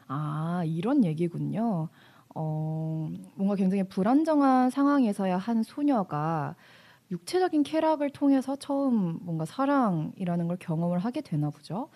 아 0.08 0.64
이런 0.66 1.04
얘기군요. 1.04 1.90
어, 2.34 3.12
뭔가 3.36 3.56
굉장히 3.56 3.84
불안정한 3.84 4.70
상황에서야 4.70 5.38
한 5.38 5.64
소녀가 5.64 6.56
육체적인 7.14 7.62
쾌락을 7.64 8.10
통해서 8.10 8.56
처음 8.56 9.20
뭔가 9.22 9.46
사랑이라는 9.46 10.48
걸 10.48 10.58
경험을 10.58 10.98
하게 10.98 11.22
되나 11.22 11.52
보죠. 11.52 11.90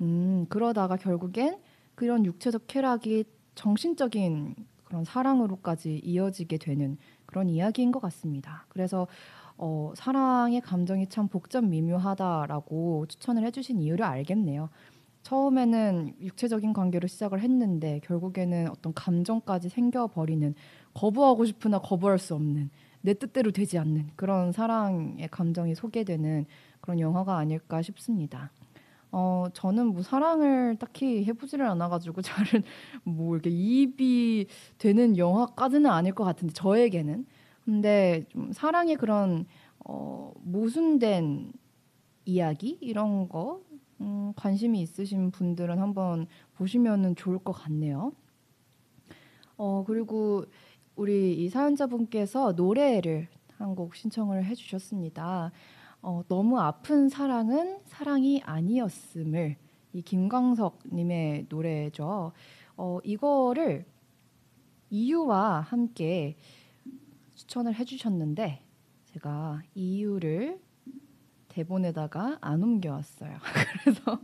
음, 0.00 0.46
그러다가 0.48 0.96
결국엔 0.96 1.60
그런 1.94 2.26
육체적 2.26 2.66
쾌락이 2.66 3.24
정신적인 3.54 4.56
그런 4.84 5.04
사랑으로까지 5.04 6.00
이어지게 6.04 6.58
되는 6.58 6.98
그런 7.26 7.48
이야기인 7.48 7.92
것 7.92 8.00
같습니다. 8.00 8.66
그래서 8.68 9.06
어, 9.56 9.92
사랑의 9.94 10.60
감정이 10.60 11.06
참 11.08 11.28
복잡 11.28 11.64
미묘하다라고 11.64 13.06
추천을 13.06 13.44
해주신 13.44 13.80
이유를 13.80 14.04
알겠네요. 14.04 14.68
처음에는 15.22 16.14
육체적인 16.20 16.72
관계로 16.72 17.08
시작을 17.08 17.40
했는데 17.40 18.00
결국에는 18.04 18.68
어떤 18.70 18.92
감정까지 18.94 19.68
생겨버리는 19.70 20.54
거부하고 20.92 21.44
싶으나 21.46 21.78
거부할 21.78 22.18
수 22.18 22.34
없는 22.34 22.70
내 23.06 23.14
뜻대로 23.14 23.52
되지 23.52 23.78
않는 23.78 24.10
그런 24.16 24.50
사랑의 24.50 25.28
감정이 25.30 25.76
소개되는 25.76 26.44
그런 26.80 26.98
영화가 26.98 27.36
아닐까 27.36 27.80
싶습니다. 27.80 28.50
어, 29.12 29.46
저는 29.54 29.86
뭐 29.86 30.02
사랑을 30.02 30.74
딱히 30.76 31.24
해보지를 31.24 31.64
않아가지고 31.66 32.20
잘은 32.26 32.64
뭐 33.04 33.36
이렇게 33.36 33.50
이입이 33.50 34.48
되는 34.78 35.16
영화까지는 35.16 35.88
아닐 35.88 36.14
것 36.14 36.24
같은데 36.24 36.52
저에게는 36.52 37.26
근데 37.64 38.24
좀 38.28 38.50
사랑의 38.52 38.96
그런 38.96 39.46
어, 39.84 40.32
모순된 40.42 41.52
이야기 42.24 42.76
이런 42.80 43.28
거 43.28 43.62
음, 44.00 44.32
관심이 44.34 44.80
있으신 44.80 45.30
분들은 45.30 45.78
한번 45.78 46.26
보시면은 46.54 47.14
좋을 47.14 47.38
것 47.38 47.52
같네요. 47.52 48.12
어 49.56 49.84
그리고 49.86 50.44
우리 50.96 51.34
이 51.34 51.48
사연자분께서 51.48 52.52
노래를 52.52 53.28
한 53.58 53.74
곡 53.74 53.94
신청을 53.94 54.44
해주셨습니다. 54.44 55.50
어, 56.02 56.22
너무 56.28 56.58
아픈 56.60 57.08
사랑은 57.08 57.78
사랑이 57.84 58.42
아니었음을 58.42 59.56
이 59.94 60.02
김광석님의 60.02 61.46
노래죠. 61.48 62.32
어, 62.76 62.98
이거를 63.02 63.86
이유와 64.90 65.60
함께 65.60 66.36
추천을 67.34 67.74
해주셨는데 67.74 68.62
제가 69.06 69.62
이유를 69.74 70.60
대본에다가 71.48 72.38
안 72.42 72.62
옮겨왔어요. 72.62 73.38
그래서 73.82 74.20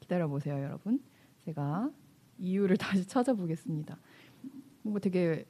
기다려 0.00 0.28
보세요, 0.28 0.62
여러분. 0.62 1.02
제가 1.44 1.90
이유를 2.38 2.78
다시 2.78 3.06
찾아보겠습니다. 3.06 3.98
뭔가 4.82 5.00
되게 5.00 5.46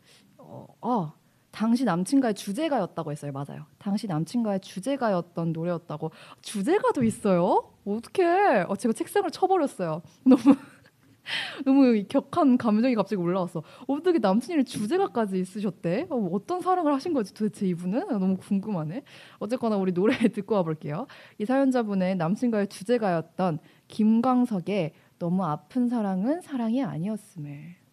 어, 0.48 0.66
아, 0.80 1.12
당시 1.50 1.85
남친과의 1.85 2.35
주제가였다고 2.35 3.12
했어요. 3.12 3.32
맞아요. 3.32 3.66
당시 3.78 4.06
남친과의 4.06 4.61
주제가였던 4.61 5.52
노래였다고. 5.52 6.11
주제가도 6.42 7.02
있어요? 7.02 7.72
어떻게? 7.85 8.24
어, 8.68 8.76
제가 8.76 8.92
책상을 8.92 9.30
쳐버렸어요. 9.30 10.02
너무 10.24 10.42
너무 11.64 12.04
격한 12.09 12.56
감정이 12.59 12.94
갑자기 12.94 13.20
올라왔어. 13.20 13.62
어떻게 13.88 14.18
남친이 14.18 14.64
주제가까지 14.64 15.40
있으셨대? 15.40 16.06
어, 16.11 16.38
떤 16.46 16.61
사랑을 16.61 16.92
하신 16.94 17.12
거지 17.14 17.35
도대체 17.35 17.66
이분은? 17.66 18.09
너무 18.09 18.37
궁금하네. 18.37 19.02
어쨌거나 19.38 19.76
우리 19.76 19.92
노래 19.92 20.16
듣고 20.28 20.54
와볼게요. 20.56 21.06
이 21.38 21.44
사연자분의 21.44 22.16
남친과의 22.16 22.68
주제가였던 22.68 23.59
김광석의 23.88 24.92
너무 25.18 25.44
아픈 25.44 25.88
사랑은 25.88 26.42
사랑이 26.42 26.85
아니었음을. 26.85 27.86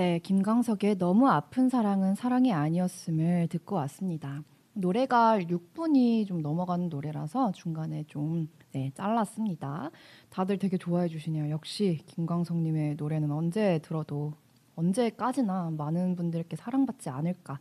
네, 0.00 0.18
김광석의 0.18 0.96
너무 0.96 1.28
아픈 1.28 1.68
사랑은 1.68 2.14
사랑이 2.14 2.54
아니었음을 2.54 3.48
듣고 3.48 3.76
왔습니다. 3.76 4.42
노래가 4.72 5.38
6분이 5.38 6.26
좀 6.26 6.40
넘어가는 6.40 6.88
노래라서 6.88 7.52
중간에 7.52 8.04
좀 8.04 8.48
네, 8.72 8.92
잘랐습니다. 8.94 9.90
다들 10.30 10.56
되게 10.56 10.78
좋아해 10.78 11.06
주시네요. 11.08 11.50
역시 11.50 11.98
김광석님의 12.06 12.94
노래는 12.94 13.30
언제 13.30 13.78
들어도 13.80 14.32
언제까지나 14.74 15.72
많은 15.76 16.16
분들께 16.16 16.56
사랑받지 16.56 17.10
않을까 17.10 17.58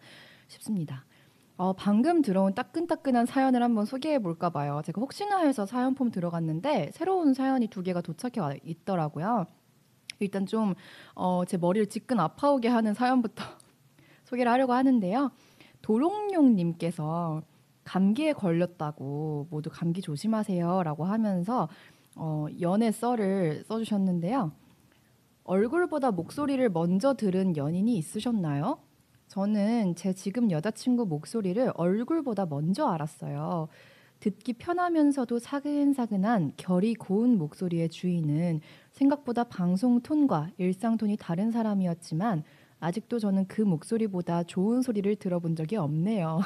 싶습니다. 0.47 1.03
어, 1.57 1.73
방금 1.73 2.21
들어온 2.21 2.55
따끈따끈한 2.55 3.25
사연을 3.25 3.61
한번 3.61 3.83
소개해 3.83 4.19
볼까 4.19 4.49
봐요. 4.49 4.81
제가 4.85 5.01
혹시나 5.01 5.39
해서 5.39 5.65
사연 5.65 5.93
폼 5.93 6.09
들어갔는데 6.09 6.91
새로운 6.93 7.33
사연이 7.33 7.67
두 7.67 7.83
개가 7.83 7.99
도착해 7.99 8.39
와 8.39 8.53
있더라고요. 8.63 9.45
일단 10.19 10.45
좀 10.45 10.75
어, 11.15 11.43
제 11.45 11.57
머리를 11.57 11.87
지끈 11.87 12.19
아파오게 12.19 12.67
하는 12.67 12.93
사연부터 12.93 13.43
소개를 14.25 14.51
하려고 14.51 14.73
하는데요. 14.73 15.31
도롱뇽님께서 15.81 17.41
감기에 17.83 18.33
걸렸다고 18.33 19.47
모두 19.49 19.69
감기 19.71 20.01
조심하세요라고 20.01 21.05
하면서 21.05 21.67
어, 22.15 22.47
연애 22.61 22.91
썰을 22.91 23.63
써주셨는데요. 23.65 24.51
얼굴보다 25.45 26.11
목소리를 26.11 26.69
먼저 26.69 27.15
들은 27.15 27.57
연인이 27.57 27.97
있으셨나요? 27.97 28.79
저는 29.29 29.95
제 29.95 30.13
지금 30.13 30.51
여자친구 30.51 31.05
목소리를 31.05 31.71
얼굴보다 31.75 32.45
먼저 32.45 32.87
알았어요. 32.87 33.67
듣기 34.19 34.53
편하면서도 34.53 35.39
사근사근한 35.39 36.53
결이 36.57 36.93
고운 36.95 37.37
목소리의 37.37 37.89
주인은 37.89 38.59
생각보다 38.91 39.43
방송 39.43 40.01
톤과 40.01 40.49
일상 40.57 40.97
톤이 40.97 41.17
다른 41.17 41.51
사람이었지만 41.51 42.43
아직도 42.79 43.19
저는 43.19 43.47
그 43.47 43.61
목소리보다 43.61 44.43
좋은 44.43 44.81
소리를 44.81 45.15
들어본 45.15 45.55
적이 45.55 45.77
없네요. 45.77 46.41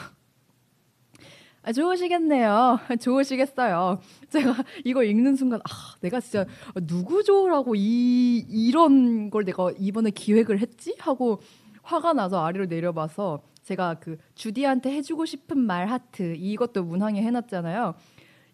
아, 1.66 1.72
좋으시겠네요. 1.72 2.80
좋으시겠어요. 3.00 4.00
제가 4.30 4.54
이거 4.84 5.04
읽는 5.04 5.36
순간 5.36 5.60
아, 5.62 5.96
내가 6.02 6.20
진짜 6.20 6.46
누구죠라고 6.76 7.76
이 7.76 8.46
이런 8.50 9.30
걸 9.30 9.46
내가 9.46 9.72
이번에 9.78 10.10
기획을 10.10 10.60
했지 10.60 10.94
하고 11.00 11.40
화가 11.84 12.14
나서 12.14 12.44
아래로 12.46 12.66
내려봐서 12.66 13.42
제가 13.64 13.96
그 13.96 14.18
주디한테 14.36 14.92
해주고 14.92 15.26
싶은 15.26 15.58
말 15.58 15.88
하트 15.88 16.36
이것도 16.36 16.84
문항에 16.84 17.22
해놨잖아요. 17.22 17.96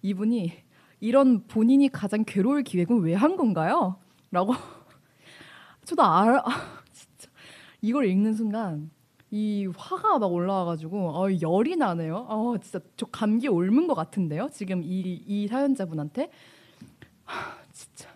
이분이 0.04 0.54
이런 1.00 1.46
본인이 1.48 1.90
가장 1.90 2.24
괴로울 2.26 2.64
기획은 2.64 3.00
왜 3.02 3.14
한 3.16 3.36
건가요? 3.38 3.96
라고 4.32 4.54
저도 5.86 6.04
알아 6.04 6.44
진짜 6.92 7.30
이걸 7.82 8.06
읽는 8.08 8.34
순간 8.34 8.92
이 9.32 9.68
화가 9.78 10.20
막 10.20 10.32
올라와가지고 10.32 11.10
어, 11.12 11.28
열이 11.42 11.76
나네요. 11.76 12.26
어, 12.30 12.58
진짜 12.62 12.80
저 12.98 13.06
감기 13.08 13.48
옮은 13.48 13.88
것 13.88 13.94
같은데요. 13.94 14.50
지금 14.52 14.82
이, 14.84 15.24
이 15.26 15.48
사연자분한테 15.48 16.32
하, 17.26 17.56
진짜 17.72 18.10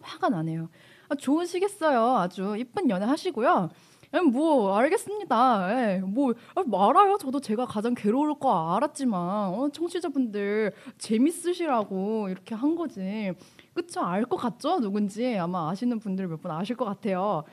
화가 0.00 0.28
나네요. 0.30 0.68
아, 1.08 1.14
좋으시겠어요. 1.14 2.16
아주 2.16 2.56
이쁜 2.58 2.90
연애 2.90 3.06
하시고요. 3.06 3.70
예, 4.14 4.20
뭐 4.20 4.76
알겠습니다. 4.76 5.94
예, 5.94 5.98
뭐 6.00 6.32
아, 6.54 6.88
알아요. 6.88 7.18
저도 7.18 7.40
제가 7.40 7.66
가장 7.66 7.94
괴로울 7.94 8.38
거 8.38 8.74
알았지만 8.76 9.20
어, 9.54 9.68
청취자분들 9.72 10.72
재밌으시라고 10.98 12.28
이렇게 12.28 12.54
한 12.54 12.74
거지. 12.76 13.32
그쵸? 13.74 14.00
알 14.00 14.24
것 14.24 14.36
같죠? 14.36 14.80
누군지 14.80 15.36
아마 15.38 15.70
아시는 15.70 15.98
분들 15.98 16.28
몇 16.28 16.40
분 16.40 16.50
아실 16.50 16.76
것 16.76 16.84
같아요. 16.84 17.44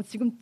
어, 0.00 0.02
지금 0.02 0.32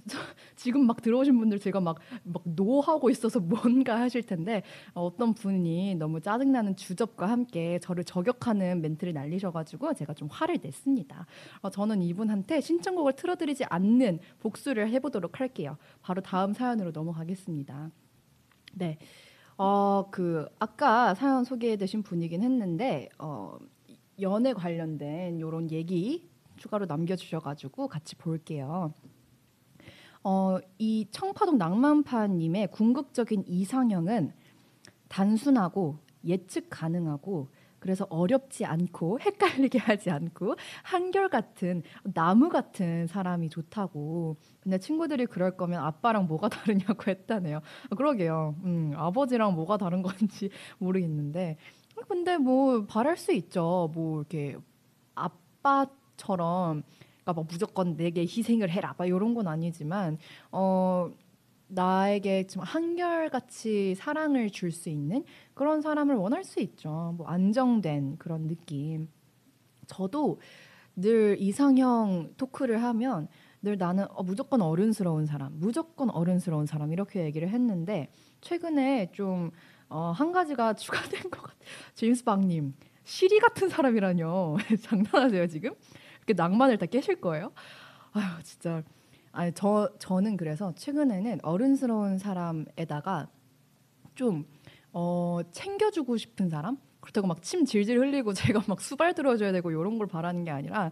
지금 0.56 0.86
막 0.86 1.02
들어오신 1.02 1.38
분들 1.38 1.58
제가 1.58 1.80
막 1.80 1.98
막 2.22 2.42
노하고 2.44 3.10
있어서 3.10 3.40
뭔가 3.40 4.00
하실 4.00 4.22
텐데 4.22 4.62
어, 4.94 5.14
떤 5.16 5.34
분이 5.34 5.96
너무 5.96 6.20
짜증나는 6.20 6.76
주접과 6.76 7.28
함께 7.28 7.78
저를 7.80 8.04
저격하는 8.04 8.80
멘트를 8.82 9.12
날리셔가지고 9.12 9.94
제가 9.94 10.14
좀 10.14 10.28
화를 10.30 10.58
냈습니다. 10.62 11.26
어, 11.62 11.70
저는 11.70 12.02
이분한테 12.02 12.60
신청곡을 12.60 13.14
틀어드리지 13.14 13.64
않는 13.64 14.20
복수를 14.40 14.88
해보도록 14.90 15.40
할게요. 15.40 15.76
바로 16.02 16.20
다음 16.22 16.52
사연으로 16.52 16.90
넘어가겠습니다. 16.92 17.90
네. 18.74 18.98
어, 19.56 20.08
그 20.10 20.46
아까 20.58 21.14
사연 21.14 21.44
소개해주신 21.44 22.02
분이긴 22.02 22.42
했는데 22.42 23.08
어, 23.18 23.58
연애 24.20 24.52
관련된 24.52 25.38
이런 25.38 25.70
얘기 25.70 26.28
추가로 26.56 26.86
남겨주셔가지고 26.86 27.88
같이 27.88 28.16
볼게요. 28.16 28.92
어, 30.24 30.59
이 30.78 31.07
청파동 31.11 31.59
낭만파님의 31.59 32.70
궁극적인 32.72 33.44
이상형은 33.46 34.33
단순하고 35.09 35.98
예측 36.24 36.68
가능하고 36.70 37.48
그래서 37.78 38.07
어렵지 38.11 38.64
않고 38.64 39.20
헷갈리게 39.22 39.78
하지 39.78 40.11
않고 40.11 40.57
한결같은 40.83 41.83
나무 42.14 42.48
같은 42.48 43.07
사람이 43.07 43.48
좋다고. 43.50 44.37
근데 44.61 44.78
친구들이 44.78 45.26
그럴 45.26 45.57
거면 45.57 45.83
아빠랑 45.83 46.26
뭐가 46.26 46.48
다르냐고 46.50 47.11
했다네요. 47.11 47.61
아, 47.90 47.94
그러게요. 47.94 48.57
음, 48.64 48.92
아버지랑 48.96 49.54
뭐가 49.54 49.76
다른 49.76 50.02
건지 50.02 50.50
모르겠는데. 50.78 51.57
근데 52.09 52.37
뭐 52.37 52.85
바랄 52.87 53.16
수 53.16 53.33
있죠. 53.33 53.90
뭐 53.92 54.20
이렇게 54.20 54.57
아빠처럼 55.14 56.85
그러니까 57.28 57.32
뭐 57.34 57.44
무조건 57.48 57.96
내게 57.96 58.22
희생을 58.22 58.70
해라 58.70 58.94
막 58.96 59.06
이런 59.06 59.34
건 59.34 59.48
아니지만 59.48 60.18
어 60.50 61.10
나에게 61.68 62.46
좀 62.46 62.62
한결같이 62.62 63.94
사랑을 63.94 64.48
줄 64.50 64.72
수 64.72 64.88
있는 64.88 65.24
그런 65.52 65.82
사람을 65.82 66.14
원할 66.14 66.44
수 66.44 66.60
있죠. 66.60 67.14
뭐 67.18 67.26
안정된 67.26 68.16
그런 68.18 68.48
느낌. 68.48 69.08
저도 69.86 70.40
늘 70.96 71.36
이상형 71.38 72.34
토크를 72.38 72.82
하면 72.82 73.28
늘 73.60 73.76
나는 73.76 74.06
어, 74.10 74.22
무조건 74.22 74.62
어른스러운 74.62 75.26
사람, 75.26 75.52
무조건 75.58 76.10
어른스러운 76.10 76.64
사람 76.66 76.92
이렇게 76.92 77.24
얘기를 77.24 77.48
했는데 77.50 78.10
최근에 78.40 79.10
좀 79.12 79.50
어, 79.90 80.12
한 80.14 80.32
가지가 80.32 80.74
추가된 80.80 81.22
것 81.30 81.42
같아요. 81.42 81.68
제임스 81.94 82.24
박님 82.24 82.74
시리 83.04 83.38
같은 83.40 83.68
사람이라뇨. 83.68 84.56
장난하세요 84.82 85.46
지금? 85.48 85.74
그 86.28 86.34
낭만을 86.36 86.76
다 86.76 86.84
깨실 86.84 87.20
거예요. 87.22 87.52
아유 88.12 88.24
진짜. 88.44 88.82
아니 89.32 89.50
저 89.54 89.90
저는 89.98 90.36
그래서 90.36 90.74
최근에는 90.76 91.38
어른스러운 91.42 92.18
사람에다가 92.18 93.28
좀 94.14 94.44
어, 94.92 95.40
챙겨주고 95.50 96.18
싶은 96.18 96.50
사람 96.50 96.76
그렇다고 97.00 97.26
막 97.26 97.40
침 97.40 97.64
질질 97.64 97.98
흘리고 97.98 98.34
제가 98.60 98.62
막 98.68 98.80
수발 98.82 99.14
들어줘야 99.14 99.52
되고 99.52 99.70
이런 99.70 99.96
걸 99.96 100.06
바라는 100.06 100.44
게 100.44 100.50
아니라 100.50 100.90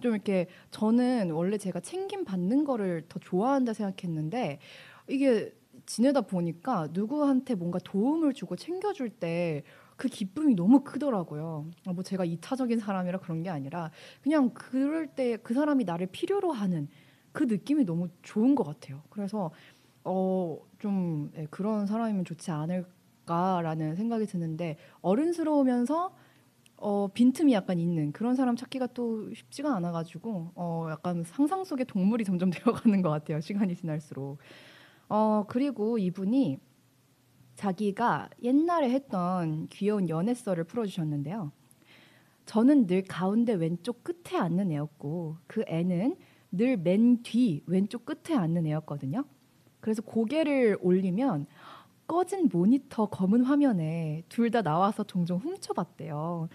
좀 0.00 0.12
이렇게 0.12 0.46
저는 0.70 1.32
원래 1.32 1.58
제가 1.58 1.80
챙김 1.80 2.24
받는 2.24 2.64
거를 2.64 3.06
더 3.08 3.18
좋아한다 3.18 3.72
생각했는데 3.72 4.60
이게 5.08 5.52
지내다 5.86 6.20
보니까 6.22 6.88
누구한테 6.92 7.54
뭔가 7.56 7.80
도움을 7.80 8.34
주고 8.34 8.54
챙겨줄 8.54 9.10
때 9.10 9.64
그 9.96 10.08
기쁨이 10.08 10.54
너무 10.54 10.80
크더라고요. 10.84 11.66
아, 11.86 11.92
뭐 11.92 12.02
제가 12.02 12.24
이타적인 12.24 12.78
사람이라 12.80 13.18
그런 13.20 13.42
게 13.42 13.50
아니라 13.50 13.90
그냥 14.22 14.50
그럴 14.54 15.08
때 15.08 15.38
그 15.42 15.54
사람이 15.54 15.84
나를 15.84 16.08
필요로 16.08 16.52
하는 16.52 16.88
그 17.32 17.44
느낌이 17.44 17.84
너무 17.84 18.08
좋은 18.22 18.54
것 18.54 18.64
같아요. 18.64 19.02
그래서 19.10 19.50
어좀 20.04 21.30
네, 21.34 21.46
그런 21.50 21.86
사람이면 21.86 22.24
좋지 22.24 22.50
않을까라는 22.50 23.96
생각이 23.96 24.26
드는데 24.26 24.76
어른스러우면서 25.02 26.14
어 26.78 27.08
빈틈이 27.14 27.52
약간 27.54 27.78
있는 27.78 28.12
그런 28.12 28.34
사람 28.36 28.56
찾기가 28.56 28.88
또 28.88 29.32
쉽지가 29.34 29.74
않아가지고 29.76 30.52
어 30.56 30.88
약간 30.90 31.24
상상 31.24 31.64
속의 31.64 31.86
동물이 31.86 32.24
점점 32.24 32.50
되어가는 32.52 33.02
것 33.02 33.10
같아요. 33.10 33.40
시간이 33.40 33.74
지날수록. 33.76 34.38
어 35.08 35.44
그리고 35.48 35.98
이분이 35.98 36.58
자기가 37.56 38.30
옛날에 38.42 38.90
했던 38.90 39.66
귀여운 39.68 40.08
연애썰을 40.08 40.64
풀어주셨는데요. 40.64 41.52
저는 42.44 42.86
늘 42.86 43.02
가운데 43.02 43.54
왼쪽 43.54 44.04
끝에 44.04 44.38
앉는 44.38 44.70
애였고 44.70 45.36
그 45.46 45.64
애는 45.66 46.16
늘 46.52 46.76
맨 46.76 47.22
뒤 47.22 47.62
왼쪽 47.66 48.04
끝에 48.04 48.36
앉는 48.36 48.66
애였거든요. 48.66 49.24
그래서 49.80 50.02
고개를 50.02 50.78
올리면 50.80 51.46
꺼진 52.06 52.48
모니터 52.52 53.06
검은 53.06 53.42
화면에 53.44 54.22
둘 54.28 54.50
다 54.50 54.62
나와서 54.62 55.02
종종 55.02 55.38
훔쳐봤대요. 55.38 56.48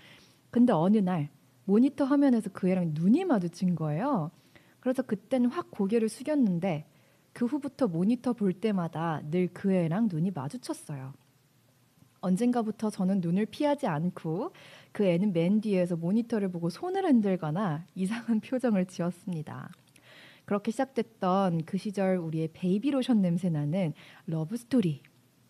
근데 0.50 0.72
어느 0.72 0.98
날 0.98 1.30
모니터 1.66 2.06
화면에서 2.06 2.50
그 2.54 2.70
애랑 2.70 2.92
눈이 2.94 3.26
마주친 3.26 3.76
거예요. 3.76 4.32
그래서 4.80 5.02
그땐 5.04 5.46
확 5.46 5.72
고개를 5.72 6.10
숙였는데 6.10 6.86
그 7.34 7.46
후부터 7.46 7.88
모니터 7.88 8.34
볼 8.34 8.54
때마다 8.54 9.22
늘 9.30 9.50
그 9.54 9.74
애랑 9.74 10.10
눈이 10.12 10.32
마주쳤어요. 10.32 11.14
언젠가부터 12.22 12.90
저는 12.90 13.20
눈을 13.22 13.48
피하지 13.48 13.88
않고 13.88 14.52
그 14.92 15.06
애는 15.06 15.34
맨 15.34 15.60
뒤에서 15.62 15.96
모니터를 15.96 16.50
보고 16.50 16.70
손을 16.70 17.06
흔들거나 17.06 17.86
이상한 17.96 18.40
표정을 18.42 18.86
지었습니다. 18.86 19.72
그렇게 20.46 20.72
시작됐던 20.72 21.66
그 21.66 21.78
시절 21.78 22.18
우리의 22.18 22.50
베이비 22.54 22.92
로션 22.92 23.22
냄새 23.22 23.50
나는 23.50 23.94
러브 24.26 24.58
스토리. 24.58 25.02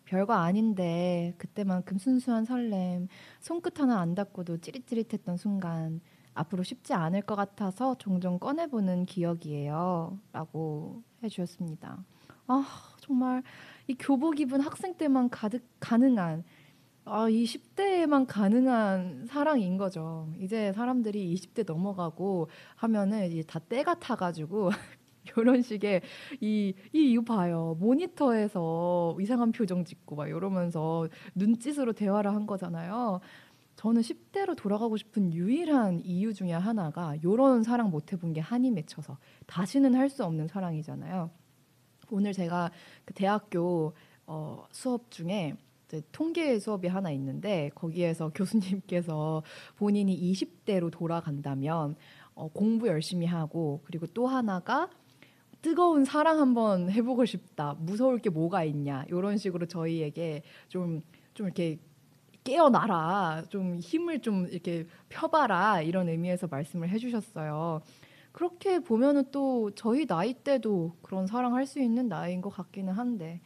별거 0.04 0.34
아닌데 0.34 1.34
그때만큼 1.38 1.98
순수한 1.98 2.44
설렘, 2.44 3.08
손끝 3.40 3.80
하나 3.80 4.00
안 4.00 4.14
닿고도 4.14 4.58
찌릿찌릿했던 4.58 5.36
순간 5.38 6.00
앞으로 6.34 6.62
쉽지 6.62 6.92
않을 6.94 7.22
것 7.22 7.34
같아서 7.36 7.96
종종 7.96 8.38
꺼내보는 8.38 9.06
기억이에요. 9.06 10.18
라고 10.32 11.02
해주셨습니다. 11.22 12.04
아, 12.46 12.64
정말 13.00 13.42
이 13.86 13.94
교복 13.94 14.40
입은 14.40 14.60
학생 14.60 14.94
때만 14.96 15.30
가득 15.30 15.64
가능한 15.80 16.44
아, 17.04 17.28
이 17.28 17.44
10대에만 17.44 18.26
가능한 18.28 19.26
사랑인 19.26 19.76
거죠. 19.76 20.28
이제 20.38 20.72
사람들이 20.72 21.34
20대 21.34 21.66
넘어가고 21.66 22.48
하면은 22.76 23.26
이제 23.26 23.42
다 23.42 23.58
때가 23.58 23.94
타가지고 23.94 24.70
이런 25.36 25.62
식의 25.62 26.02
이, 26.40 26.74
이 26.92 27.12
이거 27.12 27.22
봐요. 27.22 27.76
모니터에서 27.80 29.16
이상한 29.20 29.50
표정 29.50 29.84
짓고 29.84 30.14
막 30.14 30.28
이러면서 30.28 31.08
눈짓으로 31.34 31.92
대화를 31.92 32.32
한 32.32 32.46
거잖아요. 32.46 33.20
저는 33.82 34.00
10대로 34.00 34.56
돌아가고 34.56 34.96
싶은 34.96 35.34
유일한 35.34 35.98
이유 36.04 36.32
중에 36.32 36.52
하나가 36.52 37.16
이런 37.16 37.64
사랑 37.64 37.90
못 37.90 38.12
해본 38.12 38.32
게 38.32 38.40
한이 38.40 38.70
맺혀서 38.70 39.18
다시는 39.48 39.96
할 39.96 40.08
수 40.08 40.24
없는 40.24 40.46
사랑이잖아요. 40.46 41.30
오늘 42.10 42.32
제가 42.32 42.70
그 43.04 43.12
대학교 43.12 43.92
어, 44.24 44.64
수업 44.70 45.10
중에 45.10 45.56
통계 46.12 46.60
수업이 46.60 46.86
하나 46.86 47.10
있는데 47.10 47.72
거기에서 47.74 48.30
교수님께서 48.36 49.42
본인이 49.76 50.16
20대로 50.32 50.92
돌아간다면 50.92 51.96
어, 52.34 52.48
공부 52.52 52.86
열심히 52.86 53.26
하고 53.26 53.80
그리고 53.82 54.06
또 54.06 54.28
하나가 54.28 54.90
뜨거운 55.60 56.04
사랑 56.04 56.38
한번 56.38 56.88
해보고 56.88 57.24
싶다. 57.24 57.74
무서울 57.80 58.18
게 58.20 58.30
뭐가 58.30 58.62
있냐. 58.62 59.04
이런 59.08 59.38
식으로 59.38 59.66
저희에게 59.66 60.44
좀, 60.68 61.02
좀 61.34 61.46
이렇게 61.46 61.80
깨어나라. 62.44 63.44
좀 63.48 63.78
힘을 63.78 64.20
좀 64.20 64.46
이렇게 64.48 64.86
펴봐라. 65.08 65.80
이런 65.82 66.08
의미에서 66.08 66.48
말씀을 66.48 66.88
해주셨어요. 66.90 67.80
그렇게 68.32 68.78
보면은 68.78 69.24
또 69.30 69.70
저희 69.74 70.06
나이 70.06 70.34
때도 70.34 70.96
그런 71.02 71.26
사랑할 71.26 71.66
수 71.66 71.80
있는 71.80 72.08
나이인 72.08 72.40
것 72.40 72.50
같기는 72.50 72.92
한데 72.92 73.40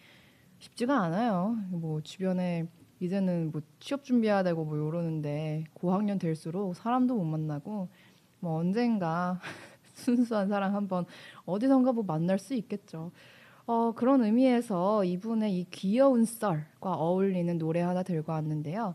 쉽지가 0.59 0.97
않아요. 0.97 1.57
뭐 1.71 2.01
주변에 2.01 2.67
이제는 3.01 3.51
뭐 3.53 3.61
취업 3.79 4.05
준비해야 4.05 4.43
되고 4.43 4.65
뭐 4.65 4.77
이러는데 4.77 5.65
고학년 5.75 6.19
될수록 6.19 6.75
사람도 6.77 7.15
못 7.15 7.25
만나고 7.25 7.89
뭐 8.41 8.59
언젠가 8.59 9.41
순수한 9.93 10.49
사랑 10.49 10.75
한번 10.75 11.05
어디선가 11.45 11.93
뭐 11.93 12.05
만날 12.05 12.39
수 12.39 12.55
있겠죠. 12.55 13.11
어, 13.66 13.92
그런 13.92 14.22
의미에서 14.22 15.05
이분의 15.05 15.59
이 15.59 15.64
귀여운 15.70 16.24
썰과 16.24 16.94
어울리는 16.94 17.59
노래 17.59 17.81
하나 17.81 18.05
들고 18.05 18.31
왔는데요. 18.31 18.94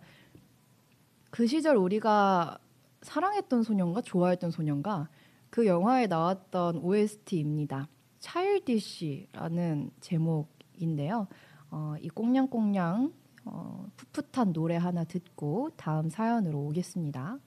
그 1.29 1.45
시절 1.45 1.75
우리가 1.75 2.57
사랑했던 3.01 3.63
소년과 3.63 4.01
좋아했던 4.01 4.51
소년과 4.51 5.09
그 5.49 5.65
영화에 5.65 6.07
나왔던 6.07 6.77
OST입니다. 6.77 7.89
차일디시라는 8.19 9.91
제목인데요. 9.99 11.27
어, 11.71 11.95
이 11.99 12.07
꽁냥꽁냥 12.07 13.11
어, 13.43 13.87
풋풋한 13.97 14.53
노래 14.53 14.77
하나 14.77 15.03
듣고 15.03 15.71
다음 15.75 16.09
사연으로 16.09 16.59
오겠습니다. 16.59 17.39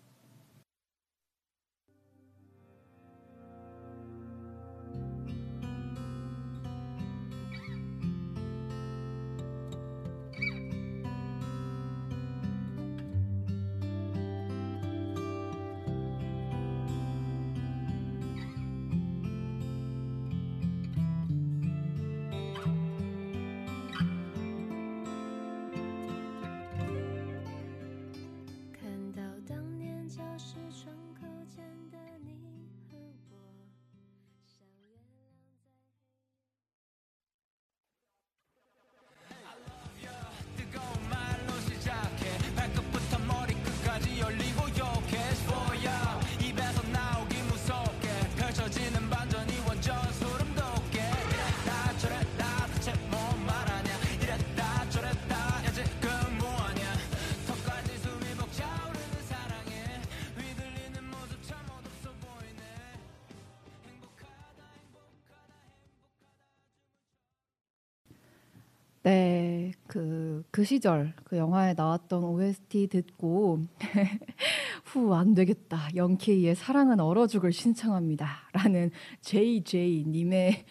그, 70.55 70.61
그 70.61 70.65
시절 70.65 71.13
그 71.25 71.37
영화에 71.37 71.75
나왔던 71.77 72.23
OST 72.23 72.87
듣고 72.87 73.59
후, 74.85 75.13
안 75.13 75.35
되겠다. 75.35 75.89
영케이의 75.97 76.55
사랑은 76.55 77.01
얼어 77.01 77.27
죽을 77.27 77.53
신청합니다. 77.53 78.29
라는 78.53 78.93
JJ님의 79.23 80.65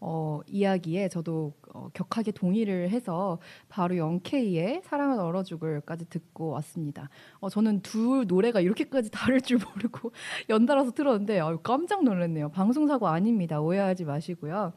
어, 0.00 0.40
이야기에 0.48 1.08
저도 1.08 1.52
어, 1.72 1.88
격하게 1.94 2.32
동의를 2.32 2.90
해서 2.90 3.38
바로 3.68 3.96
영케이의 3.96 4.82
사랑은 4.84 5.20
얼어 5.20 5.44
죽을까지 5.44 6.08
듣고 6.08 6.48
왔습니다. 6.50 7.08
어, 7.38 7.48
저는 7.48 7.82
둘 7.82 8.26
노래가 8.26 8.60
이렇게까지 8.60 9.10
다를 9.12 9.40
줄 9.40 9.58
모르고 9.58 10.10
연달아서 10.50 10.90
틀었는데 10.90 11.38
어, 11.38 11.60
깜짝 11.62 12.02
놀랐네요. 12.02 12.50
방송사고 12.50 13.06
아닙니다. 13.06 13.60
오해하지 13.60 14.04
마시고요. 14.04 14.72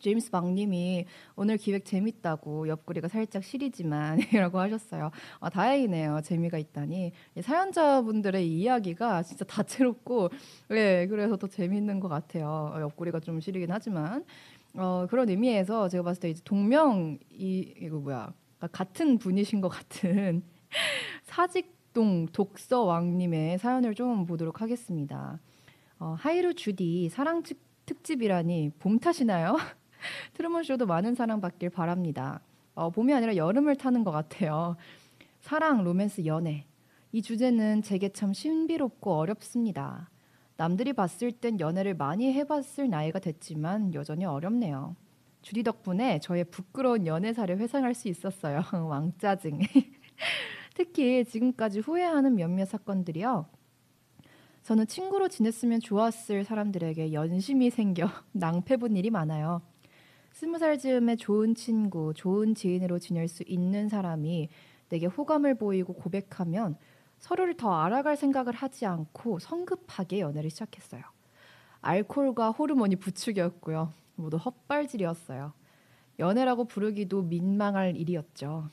제임스 0.00 0.30
박님이 0.30 1.06
오늘 1.36 1.56
기획 1.56 1.86
재밌다고 1.86 2.68
옆구리가 2.68 3.08
살짝 3.08 3.42
시리지만이라고 3.42 4.58
하셨어요. 4.60 5.10
아, 5.40 5.48
다행이네요. 5.48 6.20
재미가 6.22 6.58
있다니 6.58 7.12
사연자분들의 7.40 8.46
이야기가 8.46 9.22
진짜 9.22 9.46
다채롭고 9.46 10.28
네, 10.68 11.06
그래서 11.06 11.38
더 11.38 11.46
재밌는 11.46 12.00
것 12.00 12.08
같아요. 12.08 12.72
어, 12.74 12.80
옆구리가 12.82 13.20
좀 13.20 13.40
시리긴 13.40 13.70
하지만 13.70 14.24
어, 14.74 15.06
그런 15.08 15.30
의미에서 15.30 15.88
제가 15.88 16.04
봤을 16.04 16.20
때 16.20 16.28
이제 16.30 16.42
동명 16.44 17.18
이 17.32 17.72
이거 17.80 17.96
뭐야 17.98 18.34
그러니까 18.58 18.78
같은 18.78 19.16
분이신 19.16 19.62
것 19.62 19.70
같은 19.70 20.42
사직동 21.24 22.26
독서왕님의 22.32 23.58
사연을 23.58 23.94
좀 23.94 24.26
보도록 24.26 24.60
하겠습니다. 24.60 25.40
어, 25.98 26.14
하이루 26.18 26.52
주디 26.52 27.08
사랑 27.08 27.42
특집이라니 27.86 28.72
봄 28.78 28.98
타시나요? 28.98 29.56
트루먼 30.34 30.64
쇼도 30.64 30.86
많은 30.86 31.14
사랑 31.14 31.40
받길 31.40 31.70
바랍니다. 31.70 32.40
어, 32.74 32.90
봄이 32.90 33.12
아니라 33.12 33.36
여름을 33.36 33.76
타는 33.76 34.04
것 34.04 34.10
같아요. 34.10 34.76
사랑, 35.40 35.84
로맨스, 35.84 36.26
연애. 36.26 36.66
이 37.12 37.22
주제는 37.22 37.82
제게 37.82 38.10
참 38.10 38.32
신비롭고 38.32 39.14
어렵습니다. 39.16 40.10
남들이 40.56 40.92
봤을 40.92 41.32
땐 41.32 41.60
연애를 41.60 41.94
많이 41.94 42.32
해봤을 42.32 42.88
나이가 42.90 43.18
됐지만 43.18 43.94
여전히 43.94 44.24
어렵네요. 44.24 44.96
주디 45.42 45.62
덕분에 45.62 46.18
저의 46.18 46.44
부끄러운 46.44 47.06
연애사를 47.06 47.56
회상할 47.58 47.94
수 47.94 48.08
있었어요. 48.08 48.62
왕짜증. 48.72 49.60
특히 50.74 51.24
지금까지 51.24 51.80
후회하는 51.80 52.34
몇몇 52.34 52.66
사건들이요. 52.66 53.46
저는 54.64 54.88
친구로 54.88 55.28
지냈으면 55.28 55.78
좋았을 55.80 56.44
사람들에게 56.44 57.12
연심이 57.12 57.70
생겨 57.70 58.08
낭패 58.32 58.78
본 58.78 58.96
일이 58.96 59.10
많아요. 59.10 59.62
스무 60.36 60.58
살 60.58 60.78
즈음에 60.78 61.16
좋은 61.16 61.54
친구, 61.54 62.12
좋은 62.14 62.54
지인으로 62.54 62.98
지낼 62.98 63.26
수 63.26 63.42
있는 63.46 63.88
사람이 63.88 64.50
내게 64.90 65.06
호감을 65.06 65.54
보이고 65.54 65.94
고백하면 65.94 66.76
서로를 67.18 67.56
더 67.56 67.72
알아갈 67.72 68.18
생각을 68.18 68.52
하지 68.52 68.84
않고 68.84 69.38
성급하게 69.38 70.20
연애를 70.20 70.50
시작했어요. 70.50 71.00
알코올과 71.80 72.50
호르몬이 72.50 72.96
부축이었고요. 72.96 73.94
모두 74.16 74.36
헛발질이었어요. 74.36 75.54
연애라고 76.18 76.66
부르기도 76.66 77.22
민망할 77.22 77.96
일이었죠. 77.96 78.68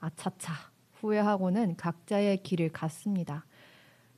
아차차. 0.00 0.54
후회하고는 0.94 1.76
각자의 1.76 2.42
길을 2.42 2.70
갔습니다. 2.70 3.46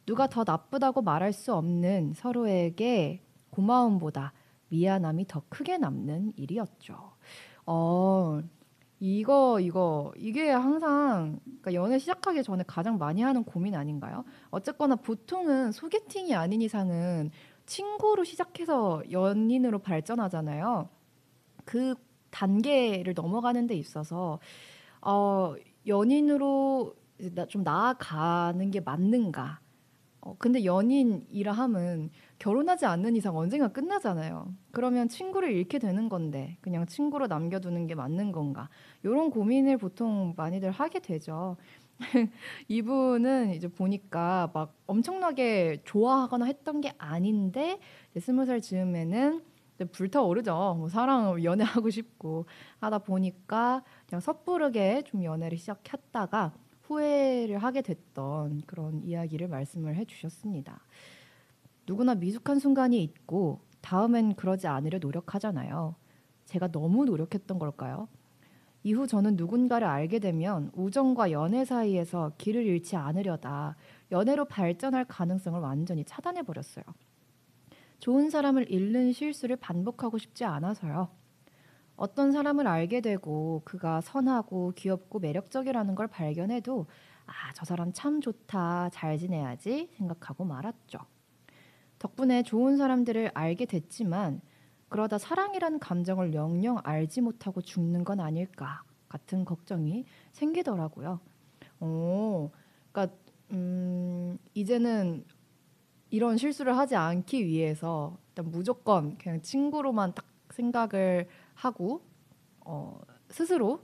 누가 0.07 0.27
더 0.27 0.43
나쁘다고 0.43 1.03
말할 1.03 1.35
수 1.35 1.53
없는 1.53 2.15
서로에게 2.17 3.21
고마움보다 3.51 4.33
미안함이 4.69 5.27
더 5.27 5.43
크게 5.49 5.79
남는 5.79 6.35
일이었죠. 6.37 7.13
어, 7.67 8.41
이거 9.01 9.61
이거 9.61 10.13
이게 10.17 10.51
항상 10.51 11.39
그러니까 11.45 11.75
연애 11.75 11.99
시작하기 11.99 12.43
전에 12.43 12.65
가장 12.67 12.99
많이 12.99 13.23
하는 13.23 13.45
고민 13.45 13.75
아닌가요? 13.75 14.25
어쨌거나 14.51 14.97
보통은 14.97 15.73
소개팅이 15.73 16.35
아닌 16.35 16.63
이상은 16.63 17.31
친구로 17.67 18.25
시작해서 18.25 19.03
연인으로 19.11 19.79
발전하잖아요. 19.81 20.89
그 21.65 21.95
단계를 22.31 23.15
넘어가는 23.15 23.67
데 23.67 23.75
있어서 23.75 24.39
어, 25.01 25.55
연인으로 25.87 26.95
좀 27.49 27.63
나아가는 27.63 28.71
게 28.71 28.81
맞는가? 28.81 29.61
어, 30.21 30.35
근데 30.39 30.65
연인이라 30.65 31.53
함은 31.53 32.11
결혼하지 32.39 32.87
않는 32.87 33.17
이상 33.17 33.37
언젠가 33.37 33.69
끝나잖아요. 33.69 34.53
그러면 34.73 35.09
친구를 35.09 35.53
잃게 35.53 35.79
되는 35.79 36.09
건데 36.09 36.57
그냥 36.61 36.87
친구로 36.87 37.27
남겨두는 37.27 37.87
게 37.87 37.95
맞는 37.95 38.33
건가? 38.33 38.69
이런 39.03 39.31
고민을 39.31 39.79
보통 39.79 40.35
많이들 40.37 40.71
하게 40.71 41.01
되죠. 41.01 41.57
이분은 42.69 43.55
이제 43.55 43.69
보니까 43.69 44.51
막 44.55 44.75
엄청나게 44.87 45.83
좋아하거나 45.85 46.45
했던 46.47 46.81
게 46.81 46.93
아닌데 46.99 47.81
스무 48.21 48.45
살 48.45 48.61
즈음에는 48.61 49.43
불타오르죠. 49.93 50.77
뭐 50.79 50.89
사랑, 50.89 51.43
연애하고 51.45 51.91
싶고 51.91 52.47
하다 52.81 52.99
보니까 52.99 53.85
그냥 54.09 54.21
섣부르게 54.21 55.03
좀 55.07 55.23
연애를 55.23 55.59
시작했다가 55.59 56.53
후회를 56.89 57.59
하게 57.59 57.83
됐던 57.83 58.63
그런 58.67 59.03
이야기를 59.05 59.49
말씀을 59.49 59.95
해주셨습니다. 59.97 60.81
누구나 61.87 62.15
미숙한 62.15 62.59
순간이 62.59 63.03
있고 63.03 63.61
다음엔 63.83 64.35
그러지 64.35 64.67
않으려 64.67 64.99
노력하잖아요. 64.99 65.95
제가 66.47 66.69
너무 66.69 67.05
노력했던 67.05 67.59
걸까요? 67.59 68.09
이후 68.83 69.07
저는 69.07 69.37
누군가를 69.37 69.87
알게 69.87 70.19
되면 70.19 70.71
우정과 70.75 71.31
연애 71.31 71.65
사이에서 71.65 72.33
길을 72.39 72.65
잃지 72.65 72.97
않으려다 72.97 73.77
연애로 74.11 74.47
발전할 74.47 75.05
가능성을 75.05 75.61
완전히 75.61 76.05
차단해 76.05 76.43
버렸어요. 76.43 76.85
좋은 77.99 78.31
사람을 78.31 78.71
잃는 78.71 79.13
실수를 79.13 79.57
반복하고 79.57 80.17
싶지 80.17 80.45
않아서요. 80.45 81.09
어떤 81.99 82.31
사람을 82.31 82.67
알게 82.69 83.01
되고 83.01 83.61
그가 83.65 84.01
선하고 84.01 84.73
귀엽고 84.77 85.19
매력적이라는 85.19 85.95
걸 85.97 86.07
발견해도 86.07 86.87
아, 87.27 87.53
저 87.55 87.65
사람 87.65 87.93
참 87.93 88.21
좋다. 88.21 88.89
잘 88.91 89.19
지내야지 89.19 89.91
생각하고 89.97 90.45
말았죠. 90.45 90.99
덕분에 91.99 92.45
좋은 92.45 92.77
사람들을 92.77 93.33
알게 93.35 93.67
됐지만 93.67 94.41
그러다 94.89 95.19
사랑이라는 95.19 95.81
감정을 95.81 96.35
영영 96.35 96.79
알지 96.85 97.21
못하고 97.21 97.61
죽는 97.61 98.05
건 98.05 98.21
아닐까 98.21 98.85
같은 99.09 99.45
걱정이 99.45 100.05
생기더라고요. 100.33 101.19
오, 101.81 102.51
그러니까 102.93 103.17
음, 103.51 104.39
이제는 104.55 105.25
이런 106.11 106.39
실수를 106.39 106.77
하지 106.77 106.95
않기 106.95 107.45
위해서 107.45 108.17
일단 108.29 108.51
무조건 108.53 109.19
그냥 109.19 109.43
친구로만 109.43 110.15
딱 110.15 110.25
생각을 110.51 111.29
하고 111.59 112.03
어, 112.61 113.01
스스로 113.31 113.81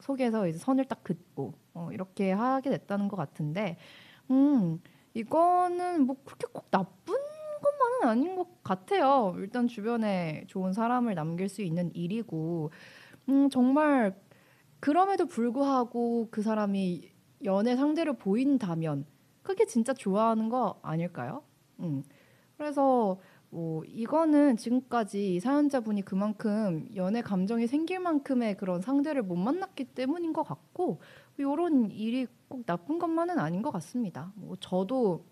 속에서 0.00 0.48
이제 0.48 0.58
선을 0.58 0.86
딱 0.86 1.04
긋고 1.04 1.54
어, 1.74 1.90
이렇게 1.92 2.32
하게 2.32 2.70
됐다는 2.70 3.08
것 3.08 3.16
같은데, 3.16 3.76
음 4.30 4.80
이거는 5.14 6.06
뭐 6.06 6.16
그렇게 6.24 6.46
꼭 6.52 6.70
나쁜 6.70 7.14
것만은 7.62 8.08
아닌 8.08 8.36
것 8.36 8.62
같아요. 8.62 9.34
일단 9.38 9.68
주변에 9.68 10.44
좋은 10.48 10.72
사람을 10.72 11.14
남길 11.14 11.48
수 11.48 11.62
있는 11.62 11.90
일이고, 11.94 12.70
음 13.28 13.50
정말 13.50 14.18
그럼에도 14.80 15.26
불구하고 15.26 16.28
그 16.30 16.42
사람이 16.42 17.10
연애 17.44 17.76
상대로 17.76 18.14
보인다면 18.14 19.04
그게 19.42 19.66
진짜 19.66 19.92
좋아하는 19.92 20.48
거 20.48 20.80
아닐까요? 20.82 21.42
음 21.80 22.02
그래서 22.56 23.18
뭐 23.50 23.82
이거는 23.84 24.56
지금까지 24.56 25.34
이 25.34 25.40
사연자분이 25.40 26.02
그만큼 26.02 26.88
연애 26.94 27.20
감정이 27.20 27.66
생길 27.66 27.98
만큼의 27.98 28.56
그런 28.56 28.80
상대를 28.80 29.22
못 29.22 29.34
만났기 29.34 29.86
때문인 29.86 30.32
것 30.32 30.44
같고 30.44 31.00
이런 31.36 31.90
일이 31.90 32.26
꼭 32.48 32.64
나쁜 32.64 32.98
것만은 32.98 33.38
아닌 33.38 33.60
것 33.60 33.72
같습니다. 33.72 34.32
뭐 34.36 34.56
저도 34.60 35.24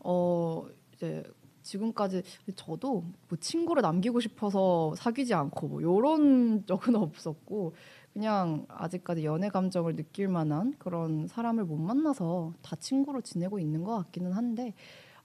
어 0.00 0.66
이제 0.94 1.24
지금까지 1.62 2.22
저도 2.54 3.04
뭐 3.28 3.38
친구를 3.40 3.82
남기고 3.82 4.20
싶어서 4.20 4.94
사귀지 4.94 5.34
않고 5.34 5.68
뭐 5.68 5.80
이런 5.80 6.64
적은 6.66 6.94
없었고 6.96 7.74
그냥 8.12 8.66
아직까지 8.68 9.24
연애 9.24 9.48
감정을 9.48 9.96
느낄 9.96 10.28
만한 10.28 10.74
그런 10.78 11.26
사람을 11.26 11.64
못 11.64 11.76
만나서 11.76 12.52
다 12.62 12.76
친구로 12.76 13.22
지내고 13.22 13.58
있는 13.58 13.84
것 13.84 13.96
같기는 13.96 14.32
한데 14.32 14.74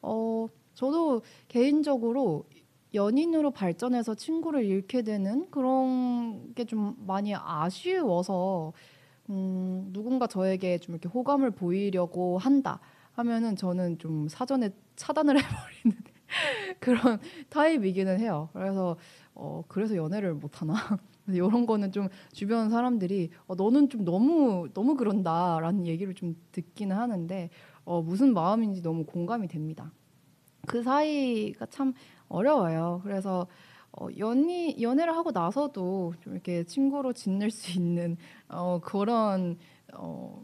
어 0.01 0.47
저도 0.81 1.21
개인적으로 1.47 2.45
연인으로 2.95 3.51
발전해서 3.51 4.15
친구를 4.15 4.65
잃게 4.65 5.03
되는 5.03 5.47
그런 5.51 6.53
게 6.55 6.65
좀 6.65 6.95
많이 7.05 7.35
아쉬워서 7.35 8.73
음, 9.29 9.89
누군가 9.93 10.25
저에게 10.27 10.79
좀 10.79 10.95
이렇게 10.95 11.07
호감을 11.09 11.51
보이려고 11.51 12.39
한다 12.39 12.79
하면은 13.13 13.55
저는 13.55 13.99
좀 13.99 14.27
사전에 14.27 14.71
차단을 14.95 15.35
해버리는 15.39 15.97
그런 16.79 17.19
타입이기는 17.49 18.19
해요. 18.19 18.49
그래서 18.53 18.97
어, 19.35 19.63
그래서 19.67 19.95
연애를 19.95 20.33
못 20.33 20.61
하나. 20.61 20.73
이런 21.29 21.67
거는 21.67 21.91
좀 21.91 22.09
주변 22.33 22.71
사람들이 22.71 23.29
어, 23.47 23.53
너는 23.55 23.89
좀 23.89 24.03
너무 24.03 24.67
너무 24.73 24.95
그런다라는 24.95 25.85
얘기를 25.85 26.15
좀 26.15 26.35
듣기는 26.51 26.95
하는데 26.95 27.49
어, 27.85 28.01
무슨 28.01 28.33
마음인지 28.33 28.81
너무 28.81 29.05
공감이 29.05 29.47
됩니다. 29.47 29.91
그 30.67 30.83
사이가 30.83 31.65
참 31.67 31.93
어려워요. 32.27 33.01
그래서 33.03 33.47
어, 33.91 34.07
연이 34.17 34.81
연애를 34.81 35.15
하고 35.15 35.31
나서도 35.31 36.13
좀 36.21 36.33
이렇게 36.33 36.63
친구로 36.63 37.13
지낼 37.13 37.51
수 37.51 37.71
있는 37.77 38.17
어, 38.47 38.79
그런 38.81 39.57
어, 39.93 40.41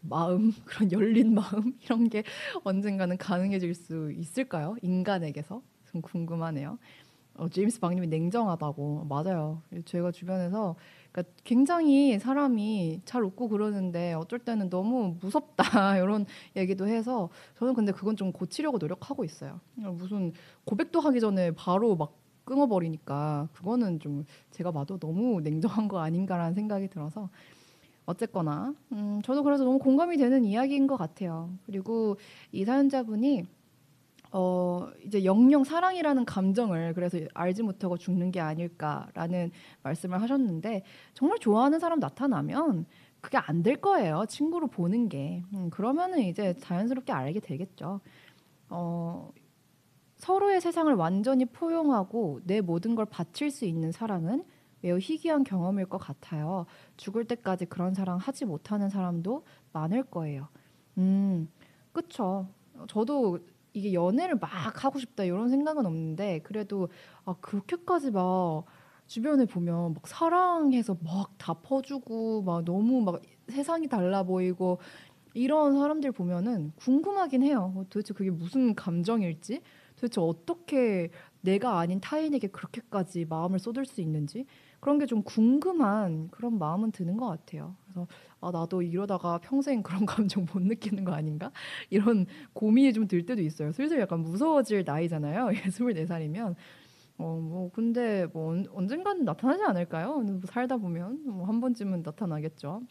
마음, 0.00 0.52
그런 0.64 0.92
열린 0.92 1.34
마음 1.34 1.78
이런 1.82 2.08
게 2.08 2.22
언젠가는 2.64 3.16
가능해질 3.16 3.74
수 3.74 4.12
있을까요? 4.12 4.76
인간에게서 4.82 5.62
좀 5.90 6.02
궁금하네요. 6.02 6.78
어, 7.34 7.48
제임스 7.48 7.80
박님이 7.80 8.06
냉정하다고 8.08 9.06
맞아요. 9.08 9.62
제가 9.84 10.12
주변에서 10.12 10.76
그러니까 11.10 11.34
굉장히 11.44 12.18
사람이 12.18 13.02
잘 13.04 13.22
웃고 13.22 13.48
그러는데 13.48 14.14
어쩔 14.14 14.38
때는 14.38 14.70
너무 14.70 15.16
무섭다 15.20 15.64
이런 15.98 16.26
얘기도 16.56 16.86
해서 16.86 17.28
저는 17.58 17.74
근데 17.74 17.92
그건 17.92 18.16
좀 18.16 18.32
고치려고 18.32 18.78
노력하고 18.78 19.24
있어요. 19.24 19.60
무슨 19.74 20.32
고백도 20.64 21.00
하기 21.00 21.20
전에 21.20 21.52
바로 21.52 21.96
막 21.96 22.14
끊어버리니까 22.44 23.48
그거는 23.52 24.00
좀 24.00 24.24
제가 24.50 24.72
봐도 24.72 24.98
너무 24.98 25.40
냉정한 25.42 25.88
거 25.88 26.00
아닌가라는 26.00 26.54
생각이 26.54 26.88
들어서 26.88 27.28
어쨌거나 28.04 28.74
음, 28.92 29.20
저도 29.22 29.42
그래서 29.44 29.64
너무 29.64 29.78
공감이 29.78 30.16
되는 30.16 30.44
이야기인 30.44 30.86
것 30.86 30.96
같아요. 30.96 31.50
그리고 31.66 32.16
이 32.50 32.64
사연자분이 32.64 33.46
어 34.32 34.88
이제 35.04 35.24
영영 35.24 35.64
사랑이라는 35.64 36.24
감정을 36.24 36.94
그래서 36.94 37.18
알지 37.34 37.62
못하고 37.62 37.98
죽는 37.98 38.30
게 38.30 38.40
아닐까라는 38.40 39.50
말씀을 39.82 40.20
하셨는데 40.22 40.82
정말 41.14 41.38
좋아하는 41.38 41.78
사람 41.78 42.00
나타나면 42.00 42.86
그게 43.20 43.38
안 43.38 43.62
될 43.62 43.76
거예요. 43.76 44.24
친구로 44.28 44.66
보는 44.68 45.08
게. 45.08 45.42
음, 45.54 45.70
그러면은 45.70 46.20
이제 46.20 46.54
자연스럽게 46.58 47.12
알게 47.12 47.40
되겠죠. 47.40 48.00
어 48.70 49.30
서로의 50.18 50.60
세상을 50.60 50.92
완전히 50.94 51.44
포용하고 51.46 52.40
내 52.44 52.60
모든 52.60 52.94
걸 52.94 53.06
바칠 53.06 53.50
수 53.50 53.64
있는 53.64 53.92
사랑은 53.92 54.44
매우 54.80 54.98
희귀한 54.98 55.44
경험일 55.44 55.86
것 55.86 55.98
같아요. 55.98 56.66
죽을 56.96 57.24
때까지 57.24 57.66
그런 57.66 57.94
사랑 57.94 58.18
하지 58.18 58.44
못하는 58.44 58.88
사람도 58.88 59.44
많을 59.72 60.02
거예요. 60.04 60.48
음, 60.98 61.48
그쵸. 61.92 62.48
저도 62.88 63.38
이게 63.72 63.92
연애를 63.94 64.36
막 64.36 64.84
하고 64.84 64.98
싶다 64.98 65.24
이런 65.24 65.48
생각은 65.48 65.86
없는데 65.86 66.40
그래도 66.40 66.88
아 67.24 67.34
그렇게까지 67.40 68.10
막 68.10 68.64
주변에 69.06 69.44
보면 69.46 69.94
막 69.94 70.06
사랑해서 70.06 70.96
막 71.02 71.32
다 71.38 71.54
퍼주고 71.54 72.42
막 72.42 72.64
너무 72.64 73.02
막 73.02 73.20
세상이 73.48 73.88
달라 73.88 74.22
보이고 74.22 74.78
이런 75.34 75.76
사람들 75.78 76.12
보면은 76.12 76.72
궁금하긴 76.76 77.42
해요. 77.42 77.72
어, 77.76 77.84
도대체 77.90 78.12
그게 78.14 78.30
무슨 78.30 78.74
감정일지, 78.74 79.62
도대체 79.96 80.20
어떻게 80.20 81.10
내가 81.40 81.78
아닌 81.78 82.00
타인에게 82.00 82.48
그렇게까지 82.48 83.24
마음을 83.26 83.58
쏟을 83.58 83.84
수 83.86 84.00
있는지 84.00 84.46
그런 84.82 84.98
게 84.98 85.06
좀 85.06 85.22
궁금한 85.22 86.28
그런 86.32 86.58
마음은 86.58 86.90
드는 86.90 87.16
것 87.16 87.26
같아요. 87.28 87.76
그래서 87.84 88.06
아 88.40 88.50
나도 88.50 88.82
이러다가 88.82 89.38
평생 89.38 89.82
그런 89.82 90.04
감정 90.06 90.44
못 90.52 90.60
느끼는 90.62 91.04
거 91.04 91.12
아닌가 91.12 91.52
이런 91.90 92.26
고민이 92.52 92.92
좀 92.92 93.06
들 93.06 93.24
때도 93.24 93.42
있어요. 93.42 93.70
슬슬 93.72 94.00
약간 94.00 94.20
무서워질 94.20 94.82
나이잖아요. 94.84 95.46
24살이면 95.54 96.56
어, 97.18 97.38
뭐 97.40 97.70
근데 97.72 98.26
뭐 98.32 98.50
언, 98.52 98.66
언젠가는 98.72 99.24
나타나지 99.24 99.62
않을까요? 99.64 100.18
뭐 100.18 100.40
살다 100.46 100.78
보면 100.78 101.22
뭐 101.26 101.46
한 101.46 101.60
번쯤은 101.60 102.02
나타나겠죠. 102.02 102.82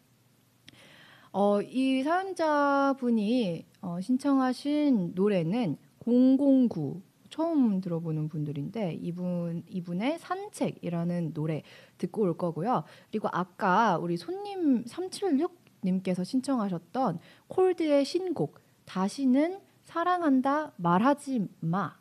어, 1.34 1.62
이 1.62 2.04
사연자분이 2.04 3.66
어, 3.82 4.00
신청하신 4.02 5.12
노래는 5.16 5.78
009 6.06 7.02
처음 7.32 7.82
들어보는 7.82 8.30
분들인데 8.30 9.00
이분 9.02 9.64
이분의 9.68 10.20
산책이라는 10.20 11.34
노래 11.34 11.64
듣고 11.98 12.24
올 12.24 12.38
거고요. 12.38 12.84
그리고 13.10 13.30
아까 13.32 13.98
우리 13.98 14.18
손님 14.18 14.86
376 14.86 15.60
님께서 15.84 16.24
신청하셨던 16.24 17.20
콜드의 17.48 18.06
신곡 18.06 18.60
다시는 18.86 19.60
사랑한다 19.84 20.74
말하지 20.76 21.48
마. 21.62 21.96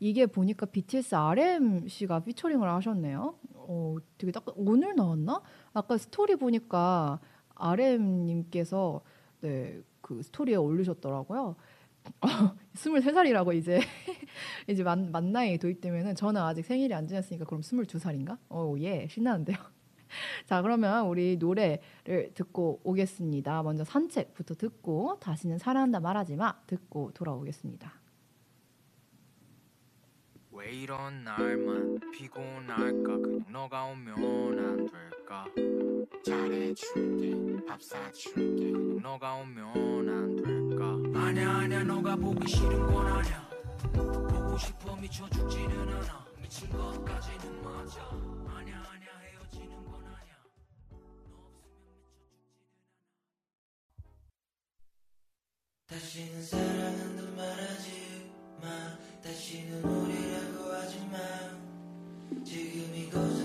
이게 0.00 0.26
보니까 0.26 0.66
BTS 0.66 1.14
RM 1.14 1.86
씨가 1.86 2.20
피처링을 2.20 2.68
하셨네요. 2.68 3.34
어, 3.54 3.96
되게 4.18 4.32
딱 4.32 4.44
오늘 4.56 4.96
나왔나? 4.96 5.42
아까 5.74 5.98
스토리 5.98 6.36
보니까 6.36 7.20
RM 7.54 8.26
님께서 8.26 9.02
네, 9.42 9.80
그 10.00 10.22
스토리에 10.22 10.56
올리셨더라고요. 10.56 11.54
23살이라고 12.74 13.54
이제 13.54 13.80
이제 14.68 14.82
만, 14.82 15.10
만 15.10 15.32
나이 15.32 15.58
도입되면은 15.58 16.14
저는 16.14 16.40
아직 16.40 16.64
생일이 16.64 16.94
안 16.94 17.06
지났으니까 17.06 17.44
그럼 17.44 17.60
22살인가? 17.60 18.38
어, 18.48 18.74
예. 18.78 19.06
신나는데요. 19.08 19.56
자, 20.46 20.62
그러면 20.62 21.06
우리 21.06 21.36
노래를 21.36 22.32
듣고 22.34 22.80
오겠습니다. 22.84 23.62
먼저 23.62 23.84
산책부터 23.84 24.54
듣고 24.54 25.18
다시는 25.20 25.58
사랑한다 25.58 26.00
말하지 26.00 26.36
마 26.36 26.54
듣고 26.66 27.12
돌아오겠습니다. 27.12 28.00
왜 30.52 30.72
이런 30.72 31.24
날만 31.24 32.00
피곤할까 32.12 33.16
그냥 33.18 33.44
너가 33.50 33.84
오면 33.84 34.58
안 34.58 34.86
될까 34.86 35.46
잘해줄게 36.22 37.64
밥 37.66 37.80
사줄게 37.80 38.72
그냥 38.72 39.00
너가 39.00 39.36
오면 39.36 40.08
안 40.08 40.36
될까 40.36 40.59
아냐 41.14 41.50
아냐 41.58 41.82
너가 41.84 42.16
보기 42.16 42.48
싫은 42.48 42.86
건 42.92 43.06
아냐. 43.06 43.48
보고 43.92 44.58
싶어 44.58 44.96
미쳐 44.96 45.28
죽지는 45.30 45.88
않아. 45.96 46.24
미친 46.40 46.68
것까지는 46.70 47.62
맞아. 47.62 48.00
아냐 48.02 48.76
아냐 48.76 49.06
헤어지는 49.22 49.84
건 49.84 50.04
아냐. 50.04 50.36
너 50.90 50.96
없으면 51.36 51.88
미쳐 51.88 52.92
죽지는 52.92 53.24
않아. 53.26 53.50
다시는 55.86 56.42
사랑한다 56.42 57.22
말하지 57.36 58.32
마. 58.62 58.98
다시는 59.22 59.84
우리라고 59.84 60.72
하지 60.72 61.00
마. 61.06 61.18
지금 62.44 62.94
이곳 62.94 63.39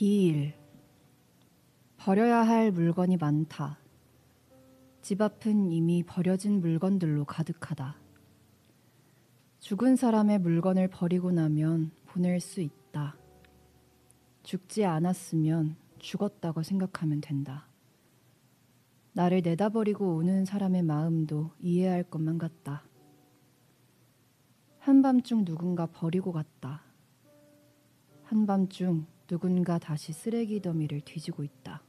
길 0.00 0.54
버려야 1.98 2.38
할 2.38 2.72
물건이 2.72 3.18
많다. 3.18 3.78
집 5.02 5.20
앞은 5.20 5.70
이미 5.70 6.02
버려진 6.02 6.62
물건들로 6.62 7.26
가득하다. 7.26 7.96
죽은 9.58 9.96
사람의 9.96 10.38
물건을 10.38 10.88
버리고 10.88 11.32
나면 11.32 11.90
보낼 12.06 12.40
수 12.40 12.62
있다. 12.62 13.14
죽지 14.42 14.86
않았으면 14.86 15.76
죽었다고 15.98 16.62
생각하면 16.62 17.20
된다. 17.20 17.68
나를 19.12 19.42
내다버리고 19.42 20.16
오는 20.16 20.46
사람의 20.46 20.82
마음도 20.82 21.50
이해할 21.60 22.04
것만 22.04 22.38
같다. 22.38 22.84
한밤중 24.78 25.44
누군가 25.44 25.84
버리고 25.84 26.32
갔다. 26.32 26.84
한밤중 28.22 29.04
누군가 29.30 29.78
다시 29.78 30.12
쓰레기 30.12 30.60
더미를 30.60 31.00
뒤지고 31.02 31.44
있다. 31.44 31.84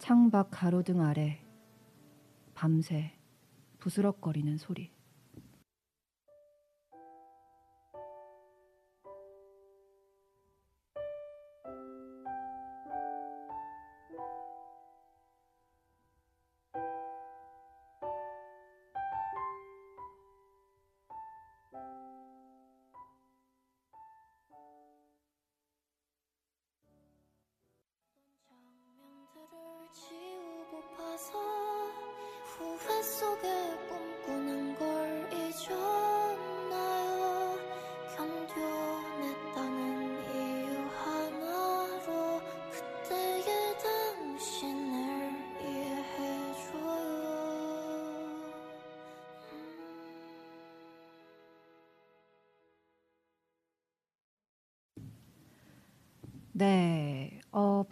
창밖 0.00 0.48
가로등 0.50 1.00
아래 1.00 1.40
밤새 2.52 3.16
부스럭거리는 3.78 4.56
소리. 4.58 4.95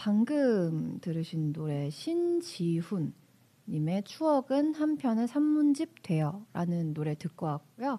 방금 0.04 0.98
들으신 1.00 1.54
노래 1.54 1.88
신지훈 1.88 3.14
님의 3.66 4.02
추억은 4.02 4.74
한 4.74 4.98
편의 4.98 5.26
산문집 5.26 6.02
되어라는 6.02 6.92
노래 6.92 7.14
듣고 7.14 7.46
왔고요. 7.46 7.98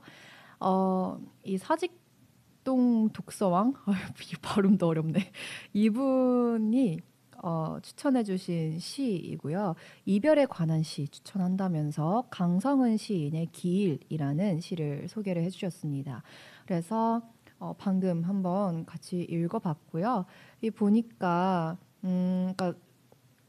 어, 0.59 1.19
이 1.43 1.57
사직동 1.57 3.09
독서왕 3.09 3.73
이 4.31 4.35
발음도 4.39 4.85
어렵네. 4.85 5.31
이분이 5.73 6.99
어, 7.41 7.79
추천해주신 7.81 8.77
시이고요. 8.77 9.73
이별에 10.05 10.45
관한 10.45 10.83
시 10.83 11.07
추천한다면서 11.07 12.27
강성은 12.29 12.97
시인의 12.97 13.47
기일이라는 13.51 14.59
시를 14.59 15.07
소개를 15.07 15.41
해주셨습니다. 15.41 16.21
그래서 16.67 17.23
어, 17.57 17.73
방금 17.79 18.23
한번 18.25 18.85
같이 18.85 19.21
읽어봤고요. 19.21 20.25
이 20.61 20.69
보니까 20.69 21.79
음, 22.05 22.53
그러니까 22.55 22.79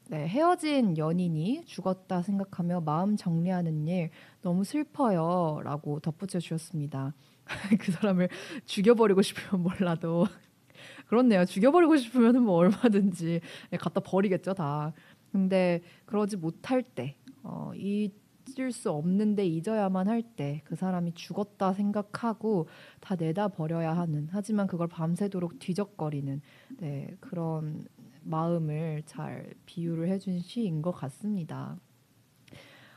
네, 0.09 0.27
헤어진 0.29 0.97
연인이 0.99 1.65
죽었다 1.67 2.23
생각하며 2.23 2.81
마음 2.83 3.17
정리하는 3.17 3.89
일 3.89 4.11
너무 4.43 4.65
슬퍼요라고 4.65 6.01
덧붙여 6.01 6.39
주셨습니다. 6.39 7.15
그 7.81 7.93
사람을 7.93 8.29
죽여버리고 8.67 9.23
싶으면 9.23 9.63
몰라도 9.65 10.27
그렇네요. 11.09 11.45
죽여버리고 11.45 11.97
싶으면 11.97 12.43
뭐 12.43 12.57
얼마든지 12.57 13.41
갖다 13.81 14.01
버리겠죠 14.01 14.55
다. 14.55 14.93
근데 15.33 15.83
그러지 16.07 16.37
못할 16.37 16.83
때 16.83 17.17
어, 17.43 17.73
잊을 17.75 18.73
수 18.73 18.91
없는데 18.91 19.47
잊어야만 19.47 20.09
할 20.09 20.23
때 20.37 20.63
그 20.65 20.77
사람이 20.77 21.15
죽었다 21.15 21.73
생각하고 21.73 22.69
다 23.01 23.17
내다 23.17 23.49
버려야 23.49 23.97
하는 23.97 24.29
하지만 24.31 24.67
그걸 24.67 24.89
밤새도록 24.89 25.59
뒤적거리는 25.59 26.41
네, 26.79 27.09
그런 27.21 27.87
마음을 28.29 29.03
잘 29.07 29.55
비유를 29.67 30.09
해준 30.09 30.41
시인 30.41 30.83
것 30.83 30.93
같습니다. 30.93 31.77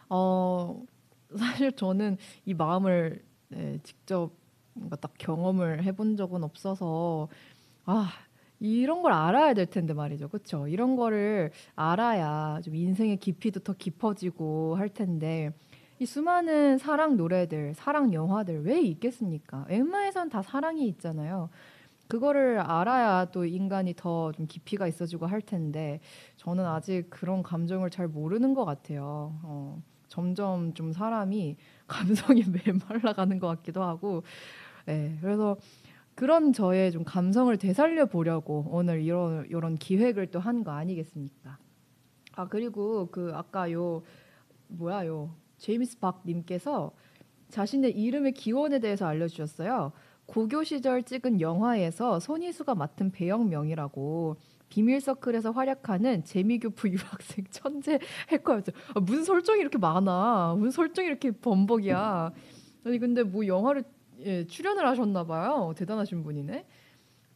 어, 0.09 0.83
사실 1.37 1.71
저는 1.71 2.17
이 2.45 2.53
마음을 2.53 3.23
네, 3.49 3.79
직접 3.83 4.31
뭔가 4.73 4.95
딱 4.95 5.13
경험을 5.17 5.83
해본 5.83 6.15
적은 6.15 6.43
없어서 6.43 7.27
아 7.85 8.11
이런 8.59 9.01
걸 9.01 9.13
알아야 9.13 9.53
될 9.53 9.65
텐데 9.67 9.93
말이죠, 9.93 10.27
그렇죠? 10.27 10.67
이런 10.67 10.95
거를 10.95 11.51
알아야 11.75 12.59
좀 12.63 12.75
인생의 12.75 13.17
깊이도 13.17 13.61
더 13.61 13.73
깊어지고 13.73 14.75
할 14.75 14.89
텐데 14.89 15.51
이 15.99 16.05
수많은 16.05 16.77
사랑 16.77 17.17
노래들, 17.17 17.73
사랑 17.75 18.13
영화들 18.13 18.63
왜 18.63 18.81
있겠습니까? 18.81 19.65
웬만해선 19.69 20.29
다 20.29 20.41
사랑이 20.41 20.87
있잖아요. 20.87 21.49
그거를 22.09 22.59
알아야 22.59 23.25
또 23.31 23.45
인간이 23.45 23.93
더 23.95 24.31
좀 24.35 24.47
깊이가 24.47 24.87
있어지고 24.87 25.27
할 25.27 25.41
텐데 25.41 25.99
저는 26.37 26.65
아직 26.65 27.09
그런 27.09 27.43
감정을 27.43 27.89
잘 27.91 28.07
모르는 28.07 28.53
것 28.55 28.65
같아요. 28.65 29.39
어, 29.43 29.81
점점 30.07 30.73
좀 30.73 30.91
사람이 30.91 31.55
감성이 31.87 32.43
메말라가는 32.65 33.39
것 33.39 33.47
같기도 33.47 33.83
하고, 33.83 34.23
예, 34.87 35.17
그래서 35.21 35.57
그런 36.15 36.51
저의 36.53 36.91
좀 36.91 37.03
감성을 37.03 37.55
되살려 37.57 38.05
보려고 38.07 38.65
오늘 38.71 39.01
이런 39.03 39.45
이런 39.49 39.75
기획을 39.75 40.27
또 40.31 40.39
한 40.39 40.63
거 40.63 40.71
아니겠습니까? 40.71 41.57
아 42.35 42.47
그리고 42.47 43.07
그 43.11 43.31
아까 43.35 43.71
요 43.71 44.03
뭐야 44.67 45.05
요 45.07 45.35
제임스 45.59 45.99
박 45.99 46.23
님께서 46.25 46.91
자신의 47.49 47.91
이름의 47.97 48.33
기원에 48.33 48.79
대해서 48.79 49.07
알려주셨어요. 49.07 49.91
고교 50.29 50.63
시절 50.63 51.01
찍은 51.01 51.41
영화에서 51.41 52.19
손희수가 52.19 52.75
맡은 52.75 53.09
배역명이라고 53.09 54.37
비밀 54.69 55.01
서클에서 55.01 55.49
활약하는 55.49 56.23
재미교포 56.23 56.87
유학생 56.93 57.45
천재 57.49 57.97
해커였죠. 58.29 58.71
아, 58.93 58.99
무슨 58.99 59.23
설정이 59.23 59.59
이렇게 59.59 59.79
많아? 59.79 60.53
무슨 60.55 60.69
설정이 60.69 61.07
이렇게 61.07 61.31
범벅이야? 61.31 62.31
아니 62.85 62.99
근데 62.99 63.23
뭐 63.23 63.47
영화를 63.47 63.83
예, 64.19 64.45
출연을 64.45 64.85
하셨나 64.85 65.25
봐요. 65.25 65.73
대단하신 65.75 66.23
분이네. 66.23 66.67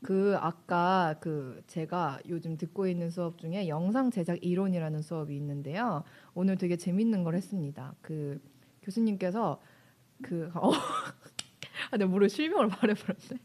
그 0.04 0.36
아까 0.40 1.16
그 1.20 1.64
제가 1.66 2.20
요즘 2.30 2.58
듣고 2.58 2.88
있는 2.88 3.10
수업 3.10 3.40
중에 3.40 3.68
영상 3.70 4.12
제작 4.12 4.38
이론이라는 4.44 5.02
수업이 5.02 5.36
있는데요. 5.36 6.04
오늘 6.36 6.58
되게 6.60 6.78
재밌는 6.78 7.24
걸 7.24 7.34
했습니다. 7.34 7.96
그 8.02 8.40
교수님께서 8.84 9.60
그 10.22 10.52
어, 10.54 10.72
아, 11.94 11.98
내가 11.98 12.10
모르 12.10 12.28
실명을 12.28 12.68
말해버렸네. 12.82 13.40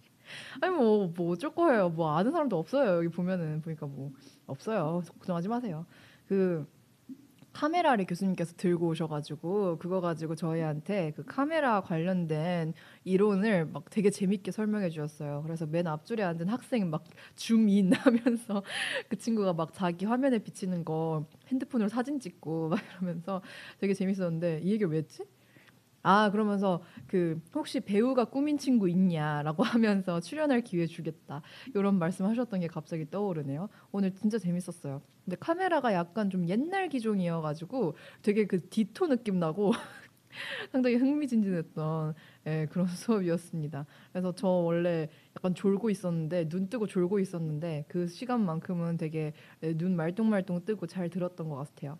아니 0.61 0.74
뭐뭐 0.74 1.32
어쩔 1.32 1.55
거예요. 1.55 1.90
뭐 1.90 2.16
아는 2.16 2.32
사람도 2.32 2.59
없어요. 2.59 2.96
여기 2.96 3.09
보면은 3.09 3.61
보니까 3.61 3.86
뭐 3.86 4.11
없어요. 4.46 5.03
걱정하지 5.07 5.49
마세요. 5.49 5.84
그 6.26 6.66
카메라를 7.53 8.07
교수님께서 8.07 8.55
들고 8.57 8.88
오셔가지고 8.88 9.78
그거 9.78 10.01
가지고 10.01 10.34
저희한테 10.34 11.12
그 11.16 11.24
카메라 11.24 11.80
관련된 11.82 12.72
이론을 13.05 13.66
막 13.66 13.90
되게 13.90 14.11
재밌게 14.11 14.51
설명해 14.51 14.88
주셨어요. 14.90 15.42
그래서 15.42 15.66
맨 15.66 15.86
앞줄에 15.86 16.22
앉은 16.22 16.49
학생 16.49 16.88
막 16.88 17.05
줌인 17.34 17.92
하면서 17.92 18.62
그 19.09 19.16
친구가 19.16 19.53
막 19.55 19.74
자기 19.74 20.07
화면에 20.07 20.38
비치는 20.38 20.84
거 20.86 21.26
핸드폰으로 21.49 21.88
사진 21.90 22.18
찍고 22.20 22.68
막 22.70 22.80
이러면서 22.92 23.42
되게 23.78 23.92
재밌었는데 23.92 24.61
이 24.62 24.70
얘기를 24.70 24.90
왜 24.90 24.99
했지? 24.99 25.24
아 26.09 26.30
그러면서 26.30 26.80
그 27.06 27.38
혹시 27.54 27.80
배우가 27.80 28.24
꾸민 28.24 28.56
친구 28.56 28.88
있냐라고 28.88 29.62
하면서 29.62 30.20
출연할 30.20 30.62
기회 30.62 30.86
주겠다 30.86 31.42
이런 31.74 31.98
말씀하셨던 31.98 32.61
게 32.61 32.66
갑자기 32.66 33.11
떠오르네요. 33.11 33.68
오늘 33.92 34.14
진짜 34.14 34.38
재밌었어요. 34.38 35.02
근데 35.26 35.36
카메라가 35.38 35.92
약간 35.92 36.30
좀 36.30 36.48
옛날 36.48 36.88
기종이어가지고 36.88 37.94
되게 38.22 38.46
그 38.46 38.70
디토 38.70 39.09
느낌 39.09 39.38
나고 39.38 39.72
상당히 40.72 40.96
흥미진진했던 40.96 42.14
예, 42.46 42.66
그런 42.70 42.86
수업이었습니다. 42.88 43.84
그래서 44.11 44.32
저 44.34 44.48
원래 44.48 45.11
약간 45.36 45.54
졸고 45.54 45.90
있었는데 45.90 46.48
눈 46.48 46.70
뜨고 46.70 46.86
졸고 46.86 47.18
있었는데 47.18 47.84
그 47.86 48.06
시간만큼은 48.06 48.96
되게 48.96 49.34
예, 49.62 49.76
눈 49.76 49.94
말똥말똥 49.94 50.64
뜨고 50.64 50.86
잘 50.86 51.11
들었던 51.11 51.50
것 51.50 51.56
같아요. 51.56 51.98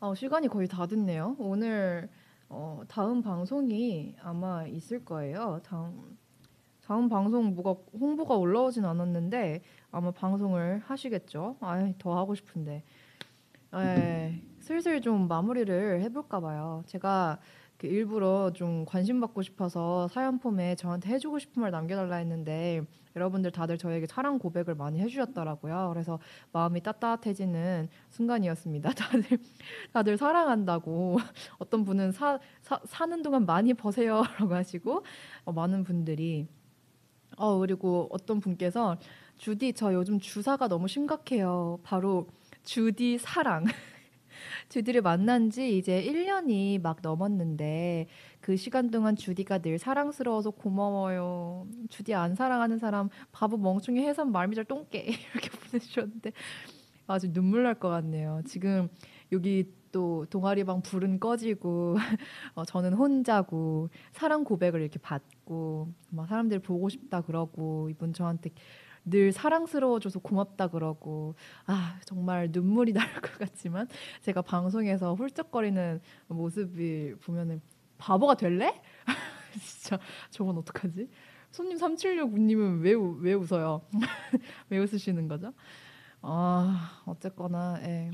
아, 0.00 0.12
시간이 0.12 0.48
거의 0.48 0.66
다 0.66 0.88
됐네요. 0.88 1.36
오늘 1.38 2.08
어, 2.52 2.82
다음 2.88 3.22
방송이 3.22 4.16
아마 4.22 4.66
있을 4.66 5.04
거예요. 5.04 5.60
다음 5.62 6.18
다음 6.82 7.08
방송 7.08 7.54
뭐가 7.54 7.80
홍보가 7.92 8.34
올라오진 8.34 8.84
않았는데 8.84 9.62
아마 9.92 10.10
방송을 10.10 10.82
하시겠죠. 10.84 11.56
아, 11.60 11.92
더 11.98 12.18
하고 12.18 12.34
싶은데. 12.34 12.82
에, 13.72 14.42
슬슬 14.58 15.00
좀 15.00 15.28
마무리를 15.28 16.00
해볼까 16.00 16.40
봐요. 16.40 16.82
제가 16.86 17.38
그 17.80 17.86
일부러 17.86 18.52
좀 18.52 18.84
관심 18.84 19.22
받고 19.22 19.40
싶어서 19.40 20.06
사연 20.08 20.38
폼에 20.38 20.74
저한테 20.74 21.08
해주고 21.14 21.38
싶은 21.38 21.62
말 21.62 21.70
남겨달라 21.70 22.16
했는데 22.16 22.82
여러분들 23.16 23.52
다들 23.52 23.78
저에게 23.78 24.04
사랑 24.06 24.38
고백을 24.38 24.74
많이 24.74 25.00
해주셨더라고요. 25.00 25.88
그래서 25.90 26.18
마음이 26.52 26.82
따뜻해지는 26.82 27.88
순간이었습니다. 28.10 28.90
다들 28.92 29.38
다들 29.94 30.18
사랑한다고 30.18 31.20
어떤 31.56 31.86
분은 31.86 32.12
사, 32.12 32.38
사 32.60 32.78
사는 32.84 33.22
동안 33.22 33.46
많이 33.46 33.72
버세요라고 33.72 34.52
하시고 34.54 35.02
어, 35.44 35.52
많은 35.52 35.82
분들이 35.82 36.46
어 37.38 37.56
그리고 37.60 38.08
어떤 38.10 38.40
분께서 38.40 38.98
주디 39.38 39.72
저 39.72 39.94
요즘 39.94 40.20
주사가 40.20 40.68
너무 40.68 40.86
심각해요. 40.86 41.78
바로 41.82 42.26
주디 42.62 43.16
사랑. 43.16 43.64
주디를 44.68 45.02
만난 45.02 45.50
지 45.50 45.76
이제 45.78 46.02
1년이 46.02 46.80
막 46.80 46.98
넘었는데 47.02 48.06
그 48.40 48.56
시간 48.56 48.90
동안 48.90 49.16
주디가 49.16 49.58
늘 49.58 49.78
사랑스러워서 49.78 50.50
고마워요. 50.50 51.66
주디 51.88 52.14
안 52.14 52.34
사랑하는 52.34 52.78
사람 52.78 53.08
바보 53.32 53.56
멍충이 53.56 54.00
해산 54.02 54.32
말미잘 54.32 54.64
똥개 54.64 54.98
이렇게 55.34 55.50
보내주셨는데 55.50 56.32
아주 57.06 57.32
눈물 57.32 57.62
날 57.64 57.74
것 57.74 57.88
같네요. 57.88 58.42
지금 58.46 58.88
여기 59.32 59.72
또 59.92 60.26
동아리방 60.30 60.82
불은 60.82 61.18
꺼지고 61.18 61.96
어, 62.54 62.64
저는 62.64 62.92
혼자고 62.94 63.88
사랑 64.12 64.44
고백을 64.44 64.80
이렇게 64.80 64.98
받고 65.00 65.92
막 66.10 66.28
사람들 66.28 66.60
보고 66.60 66.88
싶다 66.88 67.22
그러고 67.22 67.88
이분 67.90 68.12
저한테 68.12 68.50
늘 69.04 69.32
사랑스러워줘서 69.32 70.20
고맙다 70.20 70.68
그러고 70.68 71.34
아 71.66 71.98
정말 72.04 72.50
눈물이 72.52 72.92
날 72.94 73.06
것 73.20 73.38
같지만 73.38 73.88
제가 74.20 74.42
방송에서 74.42 75.14
훌쩍거리는 75.14 76.00
모습을 76.28 77.16
보면은 77.24 77.60
바보가 77.98 78.34
될래? 78.34 78.80
진짜 79.62 79.98
저건 80.30 80.58
어떡하지? 80.58 81.08
손님 81.50 81.76
3769님은 81.78 82.82
왜, 82.82 82.92
우- 82.94 83.18
왜 83.20 83.34
웃어요? 83.34 83.82
왜 84.70 84.78
웃으시는 84.78 85.26
거죠? 85.28 85.52
아 86.22 87.02
어쨌거나 87.06 87.78
예. 87.82 88.10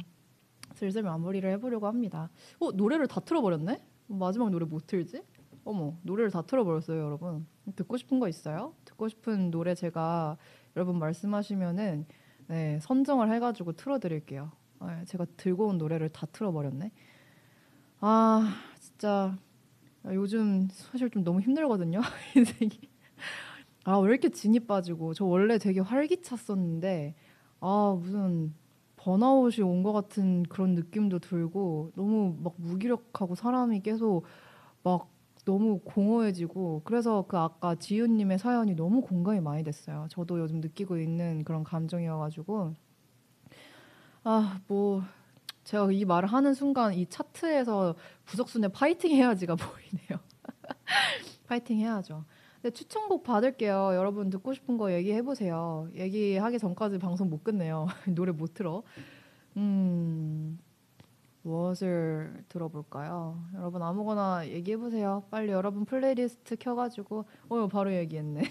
슬슬 0.74 1.02
마무리를 1.02 1.48
해보려고 1.52 1.86
합니다. 1.86 2.30
어 2.60 2.70
노래를 2.72 3.06
다 3.08 3.20
틀어버렸네? 3.20 3.82
마지막 4.08 4.50
노래 4.50 4.64
못 4.66 4.86
틀지? 4.86 5.22
어머 5.64 5.96
노래를 6.02 6.30
다 6.30 6.42
틀어버렸어요 6.42 7.02
여러분. 7.02 7.46
듣고 7.74 7.96
싶은 7.96 8.20
거 8.20 8.28
있어요? 8.28 8.74
듣고 8.84 9.08
싶은 9.08 9.50
노래 9.50 9.74
제가 9.74 10.36
여러분 10.76 10.98
말씀하시면은 10.98 12.06
네, 12.48 12.78
선정을 12.82 13.32
해가지고 13.34 13.72
틀어드릴게요. 13.72 14.52
아, 14.78 15.04
제가 15.06 15.26
들고 15.36 15.66
온 15.68 15.78
노래를 15.78 16.10
다 16.10 16.26
틀어버렸네. 16.26 16.90
아 18.00 18.54
진짜 18.78 19.36
요즘 20.06 20.68
사실 20.70 21.10
좀 21.10 21.24
너무 21.24 21.40
힘들거든요 21.40 22.00
인생이. 22.36 22.70
아 23.84 23.98
왜 24.00 24.10
이렇게 24.10 24.28
진이 24.30 24.60
빠지고 24.60 25.14
저 25.14 25.24
원래 25.24 25.58
되게 25.58 25.80
활기찼었는데 25.80 27.14
아 27.60 27.96
무슨 28.00 28.54
번아웃이 28.96 29.62
온 29.64 29.82
것 29.82 29.92
같은 29.92 30.42
그런 30.44 30.74
느낌도 30.74 31.20
들고 31.20 31.92
너무 31.96 32.36
막 32.42 32.54
무기력하고 32.58 33.34
사람이 33.36 33.80
계속 33.82 34.24
막 34.82 35.08
너무 35.46 35.78
공허해지고 35.80 36.82
그래서 36.84 37.24
그 37.26 37.38
아까 37.38 37.74
지윤님의 37.76 38.38
사연이 38.38 38.74
너무 38.74 39.00
공감이 39.00 39.40
많이 39.40 39.64
됐어요. 39.64 40.06
저도 40.10 40.38
요즘 40.40 40.60
느끼고 40.60 40.98
있는 40.98 41.44
그런 41.44 41.64
감정이어가지고 41.64 42.74
아 44.24 44.60
뭐 44.68 45.02
제가 45.64 45.90
이 45.90 46.04
말을 46.04 46.28
하는 46.28 46.54
순간 46.54 46.94
이 46.94 47.06
차트에서 47.06 47.96
부석순의 48.24 48.70
파이팅 48.72 49.10
해야지가 49.12 49.56
보이네요. 49.58 50.20
파이팅 51.48 51.78
해야죠. 51.80 52.24
근데 52.62 52.72
추천곡 52.72 53.24
받을게요. 53.24 53.92
여러분 53.94 54.30
듣고 54.30 54.54
싶은 54.54 54.78
거 54.78 54.92
얘기해 54.92 55.22
보세요. 55.22 55.88
얘기하기 55.94 56.58
전까지 56.60 56.98
방송 56.98 57.30
못 57.30 57.42
끝내요. 57.42 57.86
노래 58.14 58.30
못 58.32 58.54
틀어. 58.54 58.84
음. 59.56 60.58
무엇을 61.46 62.44
들어볼까요? 62.48 63.40
여러분 63.54 63.80
아무거나 63.80 64.48
얘기해 64.48 64.76
보세요. 64.78 65.22
빨리 65.30 65.52
여러분 65.52 65.84
플레이리스트 65.84 66.56
켜가지고 66.56 67.24
어 67.48 67.68
바로 67.68 67.92
얘기했네. 67.94 68.42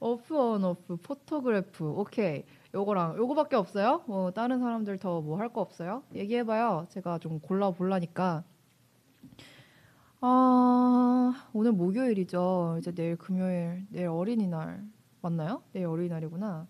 offonoff 0.00 0.96
Photograph 0.96 1.84
오케이 1.84 2.44
요거랑 2.72 3.16
요거밖에 3.18 3.56
없어요? 3.56 4.02
뭐 4.06 4.30
다른 4.30 4.60
사람들 4.60 4.98
더 4.98 5.20
뭐 5.20 5.36
할 5.38 5.50
거 5.52 5.60
없어요? 5.60 6.02
얘기해봐요. 6.14 6.86
제가 6.88 7.18
좀 7.18 7.38
골라 7.40 7.70
볼라니까. 7.70 8.44
아 10.22 11.48
오늘 11.52 11.72
목요일이죠. 11.72 12.76
이제 12.78 12.92
내일 12.92 13.16
금요일 13.16 13.86
내일 13.90 14.06
어린이날 14.08 14.82
맞나요? 15.20 15.62
내일 15.72 15.86
어린이날이구나. 15.86 16.66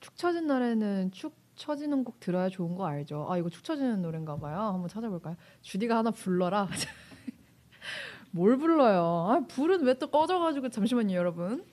축 0.00 0.16
처진 0.16 0.46
날에는 0.46 1.10
축 1.10 1.34
처지는 1.58 2.04
곡 2.04 2.20
들어야 2.20 2.48
좋은 2.48 2.74
거 2.76 2.86
알죠? 2.86 3.26
아 3.30 3.36
이거 3.36 3.48
축 3.50 3.62
처지는 3.64 4.00
노래인가 4.02 4.36
봐요. 4.38 4.58
한번 4.58 4.88
찾아볼까요? 4.88 5.36
주디가 5.62 5.98
하나 5.98 6.10
불러라. 6.10 6.68
뭘 8.30 8.56
불러요? 8.58 9.26
아 9.30 9.40
불은 9.48 9.82
왜 9.84 9.94
또 9.94 10.10
꺼져가지고 10.10 10.68
잠시만요, 10.70 11.14
여러분. 11.16 11.64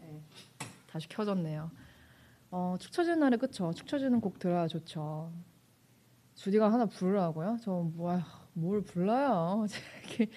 네, 0.00 0.20
다시 0.90 1.08
켜졌네요. 1.08 1.70
어, 2.50 2.76
축 2.78 2.92
처지는 2.92 3.20
날에 3.20 3.36
그쵸? 3.36 3.72
축 3.74 3.86
처지는 3.86 4.20
곡 4.20 4.38
들어야 4.38 4.68
좋죠. 4.68 5.32
주디가 6.34 6.72
하나 6.72 6.86
부르라고요? 6.86 7.58
저 7.62 7.72
뭐야 7.94 8.24
뭘 8.52 8.82
불러요? 8.82 9.66
이렇게 10.04 10.30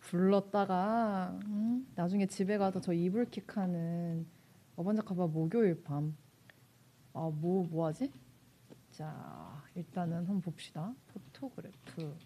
불렀다가 0.00 1.38
음, 1.46 1.86
나중에 1.94 2.26
집에 2.26 2.58
가서 2.58 2.80
저 2.80 2.92
이불킥하는 2.92 4.26
어반자카파 4.76 5.28
목요일 5.28 5.82
밤. 5.82 6.16
아, 7.14 7.30
뭐, 7.32 7.64
뭐 7.70 7.86
하지? 7.86 8.10
자, 8.90 9.62
일단은 9.74 10.18
한번 10.18 10.40
봅시다. 10.40 10.92
Photograph. 11.08 12.16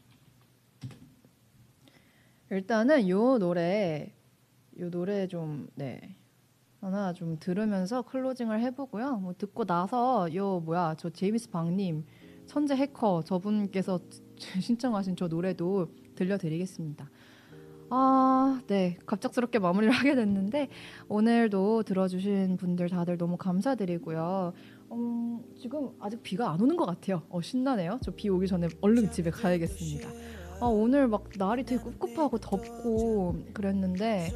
일단은 2.51 3.09
요 3.09 3.39
노래, 3.39 4.13
요 4.81 4.91
노래 4.91 5.27
좀, 5.29 5.69
네. 5.75 6.17
하나 6.81 7.13
좀 7.13 7.37
들으면서 7.39 8.03
closing을 8.03 8.61
해보고요. 8.61 9.19
뭐 9.19 9.35
듣고 9.37 9.65
나서 9.65 10.33
요 10.35 10.61
뭐야 10.61 10.95
저 10.97 11.11
제임스 11.11 11.51
박님 11.51 12.05
천재 12.47 12.77
해커 12.77 13.25
저분께서 13.25 13.99
신청하신 14.61 15.17
저 15.17 15.27
노래도 15.27 15.89
들려드리겠습니다. 16.15 17.11
아, 17.91 18.61
네. 18.67 18.99
갑작스럽게 19.07 19.59
마무리를 19.59 19.93
하게 19.93 20.15
됐는데 20.15 20.69
오늘도 21.09 21.85
들어주신 21.85 22.59
분들 22.59 22.91
다들 22.91 23.17
너무 23.17 23.37
감사드리고요. 23.37 24.53
음, 24.93 25.41
지금 25.61 25.91
아직 26.01 26.23
비가 26.23 26.51
안 26.51 26.61
오는 26.61 26.77
것 26.77 26.87
같아요. 26.87 27.23
어, 27.29 27.41
신나네요. 27.41 27.99
저 28.03 28.11
비 28.13 28.29
오기 28.29 28.47
전에 28.47 28.69
얼른 28.81 29.11
집에 29.11 29.31
가야겠습니다. 29.31 30.09
아, 30.61 30.67
오늘 30.67 31.07
막 31.07 31.25
날이 31.39 31.65
되게 31.65 31.81
꿉꿉하고 32.01 32.39
덥고 32.39 33.37
그랬는데 33.55 34.33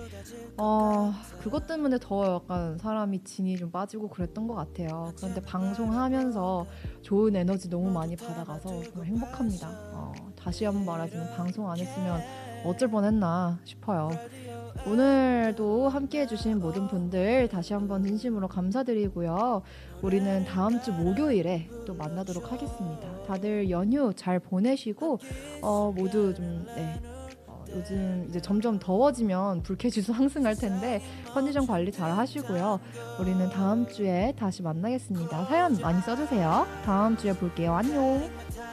아, 0.57 1.21
그것 1.41 1.67
때문에 1.67 1.99
더 2.01 2.35
약간 2.37 2.79
사람이 2.79 3.25
진이 3.25 3.57
좀 3.57 3.73
빠지고 3.73 4.09
그랬던 4.09 4.47
것 4.47 4.55
같아요. 4.55 5.13
그런데 5.17 5.41
방송하면서 5.41 6.67
좋은 7.03 7.35
에너지 7.35 7.69
너무 7.69 7.91
많이 7.91 8.15
받아가서 8.15 8.83
정말 8.85 9.07
행복합니다. 9.07 9.69
어, 9.95 10.13
다시 10.37 10.65
한번 10.65 10.85
말하지만 10.85 11.35
방송 11.35 11.69
안 11.69 11.79
했으면 11.79 12.21
어쩔 12.65 12.89
뻔했나 12.89 13.59
싶어요. 13.65 14.11
오늘도 14.87 15.89
함께 15.89 16.21
해주신 16.23 16.59
모든 16.59 16.89
분들 16.89 17.49
다시 17.49 17.73
한번 17.73 18.05
진심으로 18.05 18.49
감사드리고요. 18.49 19.63
우리는 20.03 20.45
다음 20.45 20.81
주 20.83 20.93
목요일에 20.93 21.69
또 21.87 21.95
만나도록 21.95 22.51
하겠습니다. 22.51 23.23
다들 23.27 23.71
연휴 23.71 24.13
잘 24.15 24.41
보내시고 24.41 25.19
어, 25.63 25.93
모두 25.95 26.35
좀 26.35 26.67
네. 26.75 27.01
어, 27.47 27.65
요즘 27.71 28.27
이제 28.29 28.41
점점 28.41 28.79
더워지면 28.79 29.63
불쾌지수 29.63 30.13
상승할 30.15 30.57
텐데 30.57 31.01
컨디션 31.33 31.67
관리 31.67 31.93
잘 31.93 32.11
하시고요. 32.11 32.81
우리는 33.21 33.49
다음 33.51 33.87
주에 33.87 34.33
다시 34.37 34.63
만나겠습니다. 34.63 35.45
사연 35.45 35.77
많이 35.81 36.01
써주세요. 36.03 36.67
다음 36.85 37.17
주에 37.17 37.33
볼게요. 37.33 37.75
안녕. 37.75 38.72